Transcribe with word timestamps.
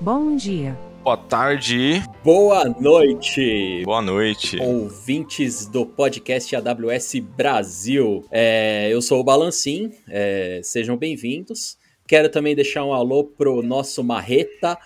Bom 0.00 0.34
dia. 0.34 0.78
Boa 1.04 1.18
tarde. 1.18 2.02
Boa 2.24 2.64
noite. 2.80 3.82
Boa 3.84 4.00
noite. 4.00 4.58
Ouvintes 4.58 5.66
do 5.66 5.84
podcast 5.84 6.56
AWS 6.56 7.16
Brasil. 7.36 8.24
É, 8.30 8.88
eu 8.90 9.02
sou 9.02 9.20
o 9.20 9.24
Balancim, 9.24 9.92
é, 10.08 10.62
sejam 10.64 10.96
bem-vindos. 10.96 11.76
Quero 12.08 12.30
também 12.30 12.54
deixar 12.54 12.82
um 12.82 12.94
alô 12.94 13.24
pro 13.24 13.60
nosso 13.60 14.02
Marreta, 14.02 14.78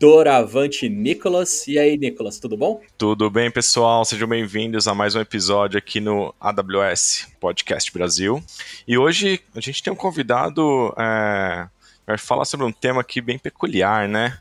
Doravante 0.00 0.88
Nicolas. 0.88 1.68
E 1.68 1.78
aí, 1.78 1.96
Nicolas, 1.96 2.40
tudo 2.40 2.56
bom? 2.56 2.80
Tudo 2.98 3.30
bem, 3.30 3.52
pessoal? 3.52 4.04
Sejam 4.04 4.26
bem-vindos 4.26 4.88
a 4.88 4.94
mais 4.96 5.14
um 5.14 5.20
episódio 5.20 5.78
aqui 5.78 6.00
no 6.00 6.34
AWS 6.40 7.28
Podcast 7.38 7.92
Brasil. 7.92 8.42
E 8.86 8.98
hoje 8.98 9.40
a 9.54 9.60
gente 9.60 9.80
tem 9.80 9.92
um 9.92 9.96
convidado 9.96 10.92
é, 10.98 11.68
vai 12.06 12.16
falar 12.16 12.44
sobre 12.44 12.64
um 12.64 12.72
tema 12.72 13.00
aqui 13.00 13.20
bem 13.20 13.38
peculiar, 13.38 14.08
né? 14.08 14.38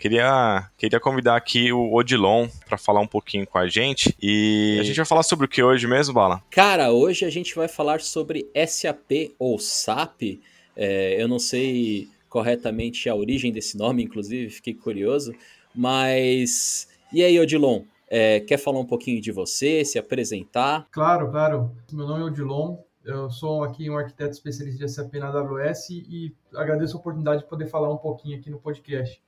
Queria, 0.00 0.70
queria 0.78 0.98
convidar 0.98 1.36
aqui 1.36 1.70
o 1.70 1.92
Odilon 1.94 2.48
para 2.66 2.78
falar 2.78 3.00
um 3.00 3.06
pouquinho 3.06 3.46
com 3.46 3.58
a 3.58 3.68
gente. 3.68 4.16
E 4.18 4.78
a 4.80 4.82
gente 4.82 4.96
vai 4.96 5.04
falar 5.04 5.22
sobre 5.22 5.44
o 5.44 5.48
que 5.48 5.62
hoje 5.62 5.86
mesmo, 5.86 6.14
Bala? 6.14 6.42
Cara, 6.50 6.90
hoje 6.90 7.26
a 7.26 7.30
gente 7.30 7.54
vai 7.54 7.68
falar 7.68 8.00
sobre 8.00 8.50
SAP 8.66 9.34
ou 9.38 9.58
SAP. 9.58 10.40
É, 10.74 11.22
eu 11.22 11.28
não 11.28 11.38
sei 11.38 12.08
corretamente 12.30 13.10
a 13.10 13.14
origem 13.14 13.52
desse 13.52 13.76
nome, 13.76 14.02
inclusive, 14.02 14.48
fiquei 14.48 14.72
curioso. 14.72 15.34
Mas. 15.74 16.88
E 17.12 17.22
aí, 17.22 17.38
Odilon? 17.38 17.82
É, 18.08 18.40
quer 18.40 18.56
falar 18.56 18.80
um 18.80 18.86
pouquinho 18.86 19.20
de 19.20 19.30
você, 19.30 19.84
se 19.84 19.98
apresentar? 19.98 20.86
Claro, 20.90 21.30
claro. 21.30 21.72
Meu 21.92 22.06
nome 22.06 22.22
é 22.22 22.24
Odilon, 22.24 22.78
eu 23.04 23.30
sou 23.30 23.64
aqui 23.64 23.90
um 23.90 23.98
arquiteto 23.98 24.30
especialista 24.30 24.86
de 24.86 24.90
SAP 24.90 25.16
na 25.16 25.28
AWS 25.28 25.90
e 25.90 26.34
agradeço 26.54 26.96
a 26.96 27.00
oportunidade 27.00 27.42
de 27.42 27.48
poder 27.48 27.66
falar 27.66 27.92
um 27.92 27.98
pouquinho 27.98 28.38
aqui 28.38 28.48
no 28.48 28.58
podcast. 28.58 29.20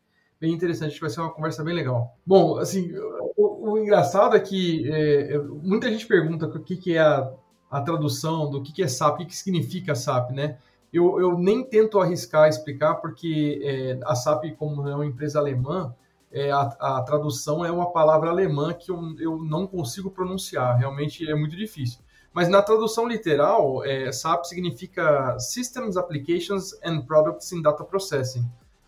Bem 0.42 0.52
interessante, 0.52 1.00
vai 1.00 1.08
ser 1.08 1.20
uma 1.20 1.30
conversa 1.30 1.62
bem 1.62 1.72
legal. 1.72 2.16
Bom, 2.26 2.58
assim, 2.58 2.92
o, 3.36 3.70
o 3.70 3.78
engraçado 3.78 4.34
é 4.34 4.40
que 4.40 4.90
é, 4.92 5.38
muita 5.38 5.88
gente 5.88 6.04
pergunta 6.04 6.46
o 6.46 6.60
que, 6.64 6.76
que 6.76 6.96
é 6.96 7.00
a, 7.00 7.32
a 7.70 7.80
tradução 7.80 8.50
do 8.50 8.60
que, 8.60 8.72
que 8.72 8.82
é 8.82 8.88
SAP, 8.88 9.14
o 9.14 9.18
que, 9.18 9.26
que 9.26 9.36
significa 9.36 9.94
SAP, 9.94 10.32
né? 10.32 10.58
Eu, 10.92 11.20
eu 11.20 11.38
nem 11.38 11.62
tento 11.62 12.00
arriscar 12.00 12.48
explicar, 12.48 12.96
porque 12.96 13.60
é, 13.62 14.00
a 14.04 14.16
SAP, 14.16 14.56
como 14.58 14.88
é 14.88 14.92
uma 14.96 15.06
empresa 15.06 15.38
alemã, 15.38 15.94
é, 16.32 16.50
a, 16.50 16.62
a, 16.62 17.02
tradução 17.02 17.64
é 17.64 17.70
uma 17.70 17.92
palavra 17.92 18.28
alemã 18.28 18.74
que 18.74 18.90
eu, 18.90 19.00
eu 19.20 19.38
não 19.38 19.64
consigo 19.64 20.10
pronunciar, 20.10 20.76
realmente 20.76 21.24
é 21.30 21.36
muito 21.36 21.54
difícil. 21.54 22.00
Mas 22.32 22.48
na 22.48 22.60
tradução 22.60 23.06
literal, 23.06 23.84
é, 23.84 24.10
SAP 24.10 24.46
significa 24.46 25.38
Systems, 25.38 25.96
Applications 25.96 26.76
and 26.84 27.02
Products 27.02 27.52
in 27.52 27.62
Data 27.62 27.84
Processing. 27.84 28.44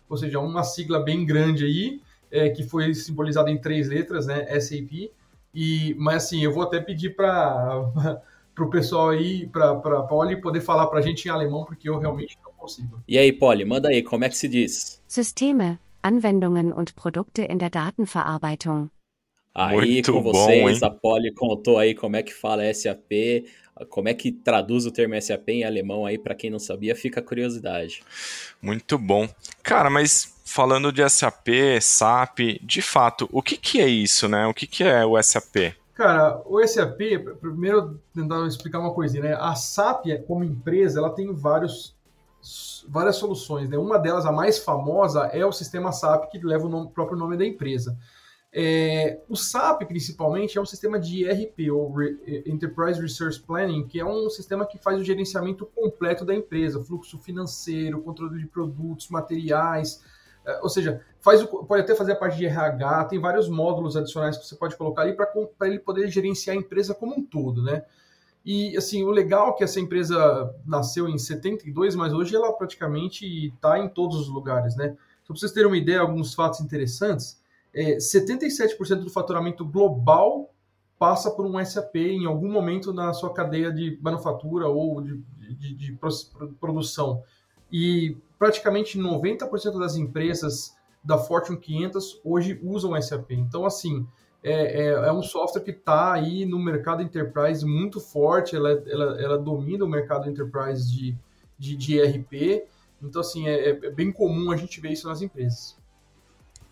Ou 0.09 0.17
seja, 0.17 0.39
uma 0.39 0.63
sigla 0.63 0.99
bem 0.99 1.25
grande 1.25 1.65
aí, 1.65 2.01
é, 2.31 2.49
que 2.49 2.63
foi 2.63 2.93
simbolizada 2.93 3.49
em 3.49 3.57
três 3.57 3.87
letras, 3.87 4.25
né, 4.25 4.45
SAP. 4.59 5.11
E, 5.53 5.95
mas 5.97 6.25
assim, 6.25 6.43
eu 6.43 6.51
vou 6.51 6.63
até 6.63 6.79
pedir 6.79 7.15
para 7.15 7.81
o 8.59 8.69
pessoal 8.69 9.09
aí, 9.09 9.47
para 9.47 9.71
a 9.71 10.03
Polly, 10.03 10.41
poder 10.41 10.61
falar 10.61 10.87
para 10.87 10.99
a 10.99 11.01
gente 11.01 11.25
em 11.25 11.31
alemão, 11.31 11.63
porque 11.63 11.89
eu 11.89 11.97
realmente 11.97 12.37
não 12.43 12.51
consigo. 12.53 13.01
E 13.07 13.17
aí, 13.17 13.31
Polly, 13.31 13.65
manda 13.65 13.89
aí, 13.89 14.03
como 14.03 14.25
é 14.25 14.29
que 14.29 14.37
se 14.37 14.47
diz? 14.47 15.01
Systeme, 15.07 15.79
Anwendungen 16.03 16.73
und 16.73 16.93
Produkte 16.93 17.47
in 17.49 17.57
der 17.57 17.69
Datenverarbeitung. 17.69 18.89
Aí 19.55 19.77
Muito 19.77 20.11
com 20.11 20.21
vocês, 20.21 20.79
bom, 20.81 20.85
a 20.85 20.89
Polly 20.91 21.31
contou 21.31 21.79
aí 21.79 21.95
como 21.95 22.17
é 22.17 22.21
que 22.21 22.33
fala 22.33 22.73
SAP, 22.73 23.45
como 23.89 24.09
é 24.09 24.13
que 24.13 24.29
traduz 24.29 24.85
o 24.85 24.91
termo 24.91 25.19
SAP 25.21 25.47
em 25.47 25.63
alemão 25.63 26.05
aí, 26.05 26.17
para 26.17 26.35
quem 26.35 26.49
não 26.49 26.59
sabia, 26.59 26.93
fica 26.93 27.21
a 27.21 27.23
curiosidade. 27.23 28.03
Muito 28.61 28.97
bom. 28.97 29.29
Cara, 29.63 29.89
mas 29.89 30.35
falando 30.43 30.91
de 30.91 31.07
SAP, 31.09 31.47
SAP, 31.81 32.59
de 32.61 32.81
fato, 32.81 33.29
o 33.31 33.41
que, 33.41 33.55
que 33.55 33.79
é 33.79 33.87
isso, 33.87 34.27
né? 34.27 34.45
O 34.45 34.53
que, 34.53 34.67
que 34.67 34.83
é 34.83 35.05
o 35.05 35.21
SAP? 35.23 35.73
Cara, 35.93 36.41
o 36.45 36.61
SAP, 36.67 36.99
primeiro 37.39 37.97
tentar 38.13 38.45
explicar 38.45 38.79
uma 38.79 38.93
coisinha, 38.93 39.23
né? 39.23 39.37
A 39.39 39.55
SAP, 39.55 40.07
como 40.27 40.43
empresa, 40.43 40.99
ela 40.99 41.11
tem 41.11 41.33
vários, 41.33 41.95
várias 42.89 43.15
soluções, 43.15 43.69
né? 43.69 43.77
Uma 43.77 43.97
delas, 43.97 44.25
a 44.25 44.33
mais 44.33 44.59
famosa, 44.59 45.27
é 45.27 45.45
o 45.45 45.53
sistema 45.53 45.93
SAP, 45.93 46.29
que 46.29 46.45
leva 46.45 46.65
o, 46.65 46.69
nome, 46.69 46.87
o 46.87 46.89
próprio 46.89 47.17
nome 47.17 47.37
da 47.37 47.45
empresa. 47.45 47.97
É, 48.57 49.19
o 49.27 49.35
SAP, 49.35 49.83
principalmente, 49.83 50.57
é 50.57 50.61
um 50.61 50.65
sistema 50.65 50.97
de 50.97 51.25
ERP, 51.25 51.69
ou 51.69 51.91
Re 51.93 52.41
Enterprise 52.45 53.01
Resource 53.01 53.37
Planning, 53.37 53.85
que 53.85 53.99
é 53.99 54.05
um 54.05 54.29
sistema 54.29 54.65
que 54.65 54.77
faz 54.77 54.97
o 54.97 55.03
gerenciamento 55.03 55.65
completo 55.65 56.23
da 56.23 56.33
empresa, 56.33 56.81
fluxo 56.81 57.19
financeiro, 57.19 58.01
controle 58.01 58.39
de 58.39 58.47
produtos, 58.47 59.09
materiais, 59.09 60.01
é, 60.45 60.61
ou 60.61 60.69
seja, 60.69 61.01
faz 61.19 61.43
o, 61.43 61.47
pode 61.65 61.81
até 61.83 61.93
fazer 61.93 62.13
a 62.13 62.15
parte 62.15 62.37
de 62.37 62.45
RH, 62.45 63.05
tem 63.05 63.19
vários 63.19 63.49
módulos 63.49 63.97
adicionais 63.97 64.37
que 64.37 64.45
você 64.45 64.55
pode 64.55 64.77
colocar 64.77 65.01
ali 65.01 65.11
para 65.13 65.67
ele 65.67 65.79
poder 65.79 66.07
gerenciar 66.09 66.55
a 66.55 66.59
empresa 66.59 66.95
como 66.95 67.13
um 67.13 67.21
todo, 67.21 67.61
né? 67.61 67.83
E, 68.45 68.77
assim, 68.77 69.03
o 69.03 69.09
legal 69.09 69.49
é 69.49 69.53
que 69.53 69.63
essa 69.65 69.81
empresa 69.81 70.55
nasceu 70.65 71.09
em 71.09 71.17
72, 71.17 71.93
mas 71.93 72.13
hoje 72.13 72.33
ela 72.33 72.53
praticamente 72.53 73.47
está 73.47 73.77
em 73.77 73.89
todos 73.89 74.17
os 74.17 74.29
lugares, 74.29 74.77
né? 74.77 74.95
Só 75.23 75.33
para 75.33 75.39
vocês 75.39 75.51
terem 75.51 75.67
uma 75.67 75.77
ideia, 75.77 75.99
alguns 75.99 76.33
fatos 76.33 76.61
interessantes, 76.61 77.43
é, 77.75 77.97
77% 77.97 79.03
do 79.03 79.09
faturamento 79.09 79.65
global 79.65 80.49
passa 80.97 81.29
por 81.29 81.45
um 81.45 81.63
SAP 81.63 81.97
em 81.97 82.25
algum 82.25 82.49
momento 82.49 82.93
na 82.93 83.11
sua 83.11 83.33
cadeia 83.33 83.69
de 83.69 83.99
manufatura 84.01 84.69
ou 84.69 85.01
de, 85.01 85.21
de, 85.53 85.73
de 85.75 85.99
produção. 86.59 87.21
E 87.69 88.15
praticamente 88.39 88.97
90% 88.97 89.77
das 89.77 89.97
empresas 89.97 90.73
da 91.03 91.17
Fortune 91.17 91.59
500 91.59 92.21
hoje 92.23 92.59
usam 92.63 92.99
SAP. 93.01 93.31
Então, 93.31 93.65
assim, 93.65 94.07
é, 94.41 94.83
é, 94.83 94.87
é 94.91 95.11
um 95.11 95.21
software 95.21 95.61
que 95.61 95.71
está 95.71 96.13
aí 96.13 96.45
no 96.45 96.57
mercado 96.57 97.01
enterprise 97.01 97.65
muito 97.65 97.99
forte, 97.99 98.55
ela, 98.55 98.71
ela, 98.87 99.21
ela 99.21 99.37
domina 99.37 99.83
o 99.83 99.89
mercado 99.89 100.29
enterprise 100.29 100.89
de, 100.89 101.17
de, 101.59 101.75
de 101.75 101.99
ERP. 101.99 102.63
Então, 103.01 103.19
assim, 103.19 103.47
é, 103.47 103.69
é 103.69 103.91
bem 103.91 104.13
comum 104.13 104.49
a 104.51 104.55
gente 104.55 104.79
ver 104.79 104.93
isso 104.93 105.07
nas 105.07 105.21
empresas. 105.21 105.75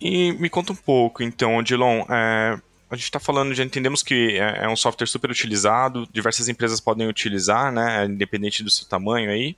E 0.06 0.34
me 0.34 0.50
conta 0.50 0.74
um 0.74 0.75
pouco, 0.75 1.24
então, 1.24 1.64
Dilon, 1.64 2.03
é, 2.09 2.59
a 2.90 2.96
gente 2.96 3.06
está 3.06 3.22
falando, 3.22 3.53
já 3.53 3.64
entendemos 3.64 4.03
que 4.03 4.38
é, 4.38 4.66
é, 4.66 4.68
um 4.68 4.75
software 4.75 5.08
super 5.08 5.31
utilizado, 5.31 6.06
diversas 6.12 6.50
empresas 6.50 6.81
podem 6.81 7.08
utilizar, 7.08 7.72
né, 7.72 8.06
independente 8.06 8.62
do 8.66 8.69
seu 8.69 8.86
tamanho 8.86 9.31
aí, 9.31 9.56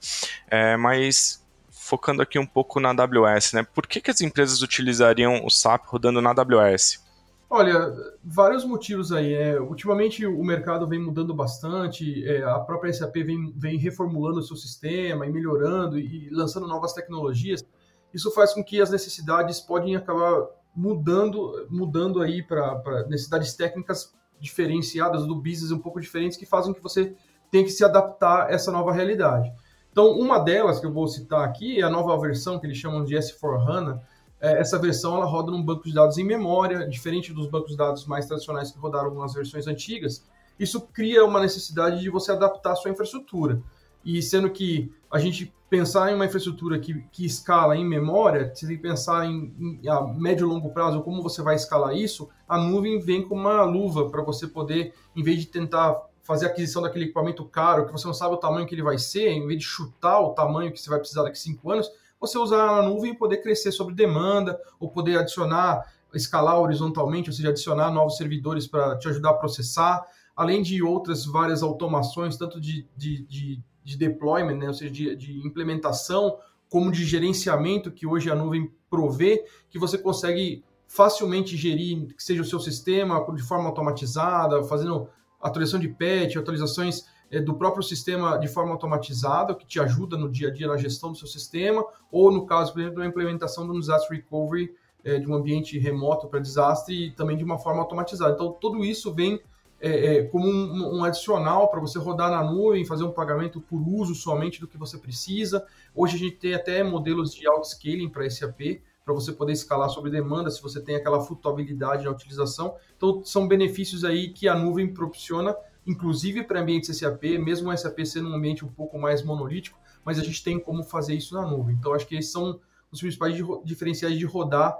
é, 0.47 0.77
mas 0.77 1.43
focando 1.71 2.21
aqui 2.21 2.37
um 2.37 2.45
pouco 2.45 2.79
na 2.79 2.89
AWS, 2.89 3.53
né, 3.53 3.65
por 3.73 3.87
que, 3.87 3.99
que 3.99 4.11
as 4.11 4.21
empresas 4.21 4.61
utilizariam 4.61 5.43
o 5.43 5.49
SAP 5.49 5.87
rodando 5.87 6.21
na 6.21 6.29
AWS? 6.29 7.03
Olha, 7.49 7.91
vários 8.23 8.63
motivos 8.63 9.11
aí. 9.11 9.33
É, 9.33 9.59
ultimamente 9.59 10.27
o 10.27 10.43
mercado 10.43 10.87
vem 10.87 10.99
mudando 10.99 11.33
bastante, 11.33 12.23
é, 12.23 12.43
a 12.43 12.59
própria 12.59 12.93
SAP 12.93 13.15
vem, 13.15 13.51
vem 13.55 13.79
reformulando 13.79 14.41
o 14.41 14.43
seu 14.43 14.55
sistema 14.55 15.25
e 15.25 15.31
melhorando 15.31 15.97
e 15.97 16.29
lançando 16.29 16.67
novas 16.67 16.93
tecnologias 16.93 17.65
isso 18.15 18.31
faz 18.31 18.53
com 18.53 18.63
que 18.63 18.81
as 18.81 18.89
necessidades 18.89 19.59
podem 19.59 19.97
acabar 19.97 20.47
mudando, 20.73 21.67
mudando 21.69 22.21
aí 22.21 22.41
para 22.41 23.05
necessidades 23.09 23.53
técnicas 23.53 24.13
diferenciadas 24.39 25.27
do 25.27 25.35
business 25.35 25.69
um 25.69 25.79
pouco 25.79 25.99
diferentes 25.99 26.37
que 26.37 26.45
fazem 26.45 26.73
que 26.73 26.81
você 26.81 27.13
tenha 27.51 27.65
que 27.65 27.71
se 27.71 27.83
adaptar 27.83 28.47
a 28.47 28.51
essa 28.51 28.71
nova 28.71 28.93
realidade. 28.93 29.51
Então, 29.91 30.11
uma 30.11 30.39
delas 30.39 30.79
que 30.79 30.85
eu 30.85 30.93
vou 30.93 31.07
citar 31.09 31.43
aqui 31.43 31.81
é 31.81 31.83
a 31.83 31.89
nova 31.89 32.17
versão 32.17 32.57
que 32.57 32.65
eles 32.65 32.77
chamam 32.77 33.03
de 33.03 33.15
S4HANA. 33.15 33.99
É, 34.39 34.59
essa 34.59 34.79
versão 34.79 35.15
ela 35.15 35.25
roda 35.25 35.51
num 35.51 35.63
banco 35.63 35.83
de 35.83 35.93
dados 35.93 36.17
em 36.17 36.23
memória, 36.23 36.87
diferente 36.87 37.33
dos 37.33 37.49
bancos 37.49 37.71
de 37.71 37.77
dados 37.77 38.05
mais 38.05 38.25
tradicionais 38.25 38.71
que 38.71 38.79
rodaram 38.79 39.13
nas 39.15 39.33
versões 39.33 39.67
antigas. 39.67 40.25
Isso 40.57 40.79
cria 40.79 41.25
uma 41.25 41.41
necessidade 41.41 41.99
de 41.99 42.09
você 42.09 42.31
adaptar 42.31 42.71
a 42.71 42.75
sua 42.75 42.91
infraestrutura. 42.91 43.61
E 44.05 44.21
sendo 44.21 44.49
que 44.49 44.93
a 45.11 45.17
gente 45.17 45.51
pensar 45.69 46.11
em 46.11 46.15
uma 46.15 46.25
infraestrutura 46.25 46.79
que, 46.79 47.01
que 47.11 47.25
escala 47.25 47.75
em 47.75 47.83
memória, 47.83 48.51
você 48.53 48.67
tem 48.67 48.75
que 48.75 48.81
pensar 48.81 49.25
em, 49.25 49.81
em 49.81 49.89
a 49.89 50.01
médio 50.01 50.45
e 50.45 50.49
longo 50.49 50.69
prazo 50.69 51.01
como 51.01 51.23
você 51.23 51.41
vai 51.41 51.55
escalar 51.55 51.95
isso, 51.95 52.29
a 52.47 52.57
nuvem 52.57 52.99
vem 52.99 53.27
com 53.27 53.35
uma 53.35 53.63
luva 53.63 54.09
para 54.09 54.21
você 54.21 54.47
poder, 54.47 54.93
em 55.15 55.23
vez 55.23 55.39
de 55.39 55.47
tentar 55.47 55.99
fazer 56.21 56.45
a 56.45 56.49
aquisição 56.49 56.81
daquele 56.81 57.05
equipamento 57.05 57.43
caro, 57.45 57.85
que 57.85 57.91
você 57.91 58.05
não 58.05 58.13
sabe 58.13 58.35
o 58.35 58.37
tamanho 58.37 58.65
que 58.65 58.75
ele 58.75 58.83
vai 58.83 58.97
ser, 58.97 59.29
em 59.29 59.45
vez 59.45 59.59
de 59.59 59.65
chutar 59.65 60.19
o 60.19 60.33
tamanho 60.33 60.71
que 60.71 60.79
você 60.79 60.89
vai 60.89 60.99
precisar 60.99 61.23
daqui 61.23 61.37
a 61.37 61.41
cinco 61.41 61.71
anos, 61.71 61.91
você 62.19 62.37
usar 62.37 62.79
a 62.79 62.81
nuvem 62.81 63.11
e 63.11 63.17
poder 63.17 63.37
crescer 63.37 63.71
sobre 63.71 63.93
demanda, 63.93 64.59
ou 64.79 64.89
poder 64.89 65.19
adicionar, 65.19 65.85
escalar 66.13 66.59
horizontalmente, 66.59 67.29
ou 67.29 67.35
seja, 67.35 67.49
adicionar 67.49 67.91
novos 67.91 68.17
servidores 68.17 68.65
para 68.65 68.97
te 68.97 69.07
ajudar 69.07 69.31
a 69.31 69.33
processar, 69.33 70.05
além 70.35 70.61
de 70.61 70.81
outras 70.81 71.25
várias 71.25 71.61
automações, 71.61 72.37
tanto 72.37 72.59
de, 72.59 72.87
de, 72.95 73.23
de 73.25 73.63
de 73.85 73.95
deployment, 73.95 74.57
né, 74.57 74.67
ou 74.67 74.73
seja, 74.73 74.91
de, 74.91 75.15
de 75.15 75.47
implementação, 75.47 76.37
como 76.67 76.91
de 76.91 77.05
gerenciamento 77.05 77.91
que 77.91 78.07
hoje 78.07 78.29
a 78.31 78.35
nuvem 78.35 78.69
provê, 78.89 79.45
que 79.69 79.77
você 79.77 79.97
consegue 79.97 80.63
facilmente 80.87 81.55
gerir, 81.55 82.07
que 82.15 82.23
seja 82.23 82.41
o 82.41 82.45
seu 82.45 82.59
sistema 82.59 83.23
de 83.33 83.43
forma 83.43 83.69
automatizada, 83.69 84.63
fazendo 84.63 85.07
atualização 85.39 85.79
de 85.79 85.87
patch, 85.87 86.35
atualizações 86.35 87.05
é, 87.29 87.39
do 87.39 87.53
próprio 87.53 87.83
sistema 87.83 88.37
de 88.37 88.47
forma 88.47 88.71
automatizada, 88.71 89.53
que 89.53 89.65
te 89.65 89.79
ajuda 89.79 90.17
no 90.17 90.29
dia 90.29 90.47
a 90.47 90.51
dia 90.51 90.67
na 90.67 90.77
gestão 90.77 91.11
do 91.11 91.17
seu 91.17 91.27
sistema, 91.27 91.85
ou 92.11 92.31
no 92.31 92.45
caso, 92.45 92.73
por 92.73 92.81
exemplo, 92.81 92.99
da 92.99 93.05
implementação 93.05 93.67
do 93.67 93.79
disaster 93.79 94.17
recovery 94.17 94.73
é, 95.03 95.19
de 95.19 95.29
um 95.29 95.35
ambiente 95.35 95.77
remoto 95.77 96.27
para 96.27 96.39
desastre 96.39 97.07
e 97.07 97.11
também 97.11 97.37
de 97.37 97.43
uma 97.43 97.59
forma 97.59 97.81
automatizada. 97.81 98.33
Então, 98.33 98.51
tudo 98.59 98.83
isso 98.83 99.13
vem 99.13 99.39
é, 99.87 100.17
é, 100.17 100.23
como 100.23 100.47
um, 100.47 100.97
um 100.97 101.03
adicional 101.03 101.69
para 101.69 101.79
você 101.79 101.99
rodar 101.99 102.31
na 102.31 102.43
nuvem, 102.43 102.83
fazer 102.83 103.03
um 103.03 103.11
pagamento 103.11 103.61
por 103.61 103.79
uso 103.79 104.15
somente 104.15 104.59
do 104.59 104.67
que 104.67 104.79
você 104.79 104.97
precisa. 104.97 105.63
Hoje 105.93 106.15
a 106.15 106.19
gente 106.19 106.37
tem 106.37 106.55
até 106.55 106.83
modelos 106.83 107.35
de 107.35 107.45
auto-scaling 107.45 108.09
para 108.09 108.27
SAP, 108.27 108.81
para 109.05 109.13
você 109.13 109.31
poder 109.31 109.53
escalar 109.53 109.87
sob 109.91 110.09
demanda, 110.09 110.49
se 110.49 110.59
você 110.59 110.81
tem 110.81 110.95
aquela 110.95 111.21
flutuabilidade 111.21 112.03
na 112.03 112.09
utilização. 112.09 112.75
Então, 112.97 113.23
são 113.23 113.47
benefícios 113.47 114.03
aí 114.03 114.29
que 114.29 114.47
a 114.47 114.55
nuvem 114.55 114.91
proporciona, 114.91 115.55
inclusive 115.85 116.41
para 116.41 116.61
ambientes 116.61 116.97
SAP, 116.97 117.37
mesmo 117.37 117.69
o 117.69 117.77
SAP 117.77 118.03
sendo 118.05 118.29
um 118.29 118.33
ambiente 118.33 118.65
um 118.65 118.69
pouco 118.69 118.97
mais 118.97 119.21
monolítico, 119.21 119.77
mas 120.03 120.17
a 120.17 120.23
gente 120.23 120.43
tem 120.43 120.59
como 120.59 120.81
fazer 120.81 121.13
isso 121.13 121.35
na 121.35 121.45
nuvem. 121.45 121.75
Então, 121.75 121.93
acho 121.93 122.07
que 122.07 122.15
esses 122.15 122.31
são 122.31 122.59
os 122.91 122.99
principais 122.99 123.35
diferenciais 123.63 124.17
de 124.17 124.25
rodar 124.25 124.75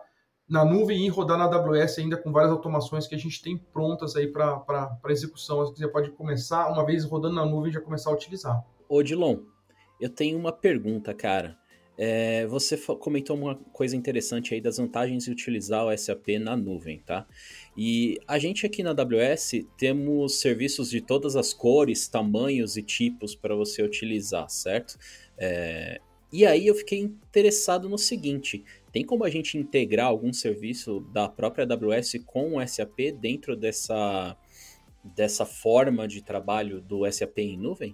na 0.48 0.64
nuvem 0.64 1.06
e 1.06 1.10
rodar 1.10 1.38
na 1.38 1.46
AWS 1.46 2.00
ainda 2.00 2.18
com 2.18 2.32
várias 2.32 2.52
automações 2.52 3.08
que 3.08 3.16
a 3.16 3.18
gente 3.18 3.42
tem 3.42 3.58
prontas 3.58 4.16
aí 4.16 4.28
para 4.28 4.98
execução. 5.10 5.58
Você 5.66 5.88
pode 5.88 6.12
começar, 6.12 6.72
uma 6.72 6.86
vez 6.86 7.04
rodando 7.04 7.36
na 7.36 7.46
nuvem, 7.46 7.72
já 7.72 7.82
começar 7.82 8.12
a 8.12 8.14
utilizar. 8.14 8.64
Ô, 8.88 9.02
Dilon, 9.02 9.40
eu 10.00 10.10
tenho 10.10 10.38
uma 10.38 10.52
pergunta, 10.52 11.14
cara. 11.14 11.58
É, 11.98 12.46
você 12.48 12.78
comentou 12.78 13.38
uma 13.38 13.56
coisa 13.72 13.96
interessante 13.96 14.54
aí 14.54 14.60
das 14.60 14.78
vantagens 14.78 15.24
de 15.24 15.32
utilizar 15.32 15.86
o 15.86 15.98
SAP 15.98 16.28
na 16.42 16.56
nuvem, 16.56 17.00
tá? 17.00 17.26
E 17.76 18.20
a 18.28 18.38
gente 18.38 18.66
aqui 18.66 18.84
na 18.84 18.90
AWS 18.90 19.66
temos 19.78 20.42
serviços 20.42 20.90
de 20.90 21.00
todas 21.00 21.38
as 21.38 21.54
cores, 21.54 22.08
tamanhos 22.10 22.76
e 22.76 22.82
tipos 22.82 23.34
para 23.34 23.56
você 23.56 23.82
utilizar, 23.82 24.50
certo? 24.50 24.98
É, 25.38 26.02
e 26.34 26.46
aí 26.46 26.68
eu 26.68 26.76
fiquei 26.76 27.00
interessado 27.00 27.88
no 27.88 27.98
seguinte: 27.98 28.66
tem 28.96 29.04
como 29.04 29.26
a 29.26 29.30
gente 29.30 29.58
integrar 29.58 30.08
algum 30.08 30.32
serviço 30.32 31.02
da 31.12 31.28
própria 31.28 31.68
AWS 31.70 32.14
com 32.26 32.56
o 32.56 32.66
SAP 32.66 33.12
dentro 33.20 33.54
dessa, 33.54 34.38
dessa 35.04 35.46
forma 35.46 36.08
de 36.08 36.24
trabalho 36.24 36.80
do 36.80 37.02
SAP 37.12 37.40
em 37.40 37.58
nuvem? 37.58 37.94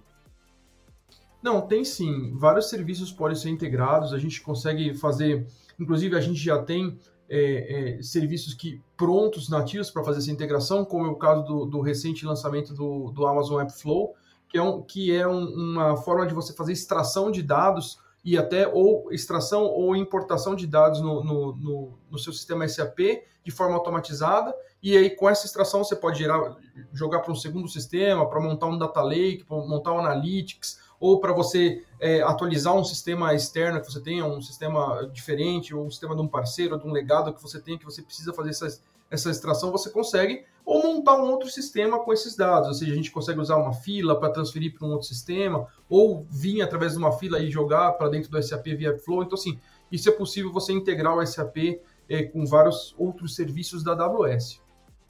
Não, 1.42 1.60
tem 1.60 1.84
sim. 1.84 2.32
Vários 2.38 2.70
serviços 2.70 3.10
podem 3.10 3.36
ser 3.36 3.50
integrados. 3.50 4.12
A 4.12 4.18
gente 4.18 4.40
consegue 4.42 4.94
fazer, 4.94 5.44
inclusive 5.76 6.14
a 6.14 6.20
gente 6.20 6.38
já 6.38 6.62
tem 6.62 6.96
é, 7.28 7.96
é, 7.96 8.00
serviços 8.00 8.54
que 8.54 8.80
prontos 8.96 9.48
nativos 9.48 9.90
para 9.90 10.04
fazer 10.04 10.20
essa 10.20 10.30
integração, 10.30 10.84
como 10.84 11.06
é 11.06 11.10
o 11.10 11.16
caso 11.16 11.42
do, 11.42 11.66
do 11.66 11.80
recente 11.80 12.24
lançamento 12.24 12.74
do, 12.74 13.10
do 13.10 13.26
Amazon 13.26 13.60
AppFlow, 13.60 14.14
que 14.48 14.56
é, 14.56 14.62
um, 14.62 14.80
que 14.80 15.12
é 15.12 15.26
um, 15.26 15.46
uma 15.46 15.96
forma 15.96 16.24
de 16.28 16.32
você 16.32 16.54
fazer 16.54 16.70
extração 16.70 17.32
de 17.32 17.42
dados 17.42 17.98
e 18.24 18.38
até 18.38 18.68
ou 18.68 19.12
extração 19.12 19.64
ou 19.64 19.96
importação 19.96 20.54
de 20.54 20.66
dados 20.66 21.00
no, 21.00 21.24
no, 21.24 21.56
no, 21.56 21.98
no, 22.10 22.18
seu 22.18 22.32
sistema 22.32 22.66
SAP 22.68 22.98
de 23.44 23.50
forma 23.50 23.74
automatizada. 23.74 24.54
E 24.80 24.96
aí, 24.96 25.10
com 25.10 25.28
essa 25.28 25.46
extração, 25.46 25.82
você 25.82 25.96
pode 25.96 26.18
gerar, 26.18 26.56
jogar 26.92 27.20
para 27.20 27.32
um 27.32 27.36
segundo 27.36 27.68
sistema, 27.68 28.28
para 28.28 28.40
montar 28.40 28.66
um 28.66 28.78
data 28.78 29.02
lake, 29.02 29.44
para 29.44 29.56
montar 29.56 29.92
um 29.92 29.98
analytics, 29.98 30.80
ou 31.00 31.18
para 31.18 31.32
você 31.32 31.84
é, 31.98 32.22
atualizar 32.22 32.74
um 32.74 32.84
sistema 32.84 33.34
externo 33.34 33.80
que 33.80 33.90
você 33.90 34.00
tenha, 34.00 34.24
um 34.24 34.40
sistema 34.40 35.08
diferente, 35.12 35.74
ou 35.74 35.84
um 35.84 35.90
sistema 35.90 36.14
de 36.14 36.22
um 36.22 36.28
parceiro, 36.28 36.78
de 36.78 36.86
um 36.86 36.92
legado 36.92 37.34
que 37.34 37.42
você 37.42 37.60
tem, 37.60 37.76
que 37.76 37.84
você 37.84 38.02
precisa 38.02 38.32
fazer 38.32 38.50
essa, 38.50 38.80
essa 39.12 39.30
extração, 39.30 39.70
você 39.70 39.90
consegue, 39.90 40.42
ou 40.64 40.82
montar 40.82 41.22
um 41.22 41.30
outro 41.30 41.50
sistema 41.50 42.02
com 42.02 42.14
esses 42.14 42.34
dados. 42.34 42.68
Ou 42.68 42.74
seja, 42.74 42.92
a 42.92 42.94
gente 42.94 43.10
consegue 43.10 43.38
usar 43.38 43.56
uma 43.56 43.74
fila 43.74 44.18
para 44.18 44.32
transferir 44.32 44.72
para 44.72 44.88
um 44.88 44.92
outro 44.92 45.06
sistema, 45.06 45.68
ou 45.86 46.26
vir 46.30 46.62
através 46.62 46.92
de 46.92 46.98
uma 46.98 47.12
fila 47.12 47.38
e 47.38 47.50
jogar 47.50 47.92
para 47.92 48.08
dentro 48.08 48.30
do 48.30 48.42
SAP 48.42 48.68
via 48.68 48.98
Flow. 48.98 49.22
Então, 49.22 49.34
assim, 49.34 49.60
isso 49.90 50.08
é 50.08 50.12
possível 50.12 50.50
você 50.50 50.72
integrar 50.72 51.14
o 51.14 51.26
SAP 51.26 51.78
é, 52.08 52.22
com 52.22 52.46
vários 52.46 52.94
outros 52.96 53.34
serviços 53.36 53.84
da 53.84 53.92
AWS. 53.92 54.62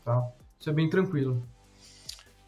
Tá? 0.04 0.28
Isso 0.58 0.68
é 0.68 0.72
bem 0.72 0.90
tranquilo. 0.90 1.40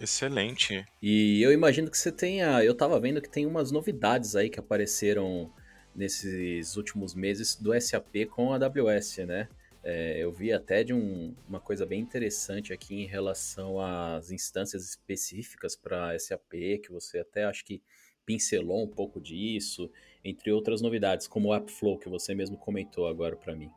Excelente. 0.00 0.84
E 1.00 1.40
eu 1.40 1.52
imagino 1.52 1.88
que 1.88 1.96
você 1.96 2.10
tenha. 2.10 2.64
Eu 2.64 2.74
tava 2.74 2.98
vendo 2.98 3.22
que 3.22 3.30
tem 3.30 3.46
umas 3.46 3.70
novidades 3.70 4.34
aí 4.34 4.50
que 4.50 4.58
apareceram 4.58 5.52
nesses 5.94 6.76
últimos 6.76 7.14
meses 7.14 7.54
do 7.54 7.80
SAP 7.80 8.26
com 8.28 8.52
a 8.52 8.56
AWS, 8.56 9.18
né? 9.18 9.48
É, 9.86 10.18
eu 10.18 10.32
vi 10.32 10.50
até 10.50 10.82
de 10.82 10.94
um, 10.94 11.34
uma 11.46 11.60
coisa 11.60 11.84
bem 11.84 12.00
interessante 12.00 12.72
aqui 12.72 13.02
em 13.02 13.06
relação 13.06 13.78
às 13.78 14.30
instâncias 14.30 14.82
específicas 14.88 15.76
para 15.76 16.18
SAP, 16.18 16.80
que 16.82 16.90
você 16.90 17.18
até 17.18 17.44
acho 17.44 17.64
que 17.64 17.82
pincelou 18.24 18.82
um 18.82 18.88
pouco 18.88 19.20
disso, 19.20 19.90
entre 20.24 20.50
outras 20.50 20.80
novidades, 20.80 21.26
como 21.26 21.48
o 21.48 21.52
AppFlow, 21.52 21.98
que 21.98 22.08
você 22.08 22.34
mesmo 22.34 22.56
comentou 22.56 23.06
agora 23.06 23.36
para 23.36 23.54
mim. 23.54 23.70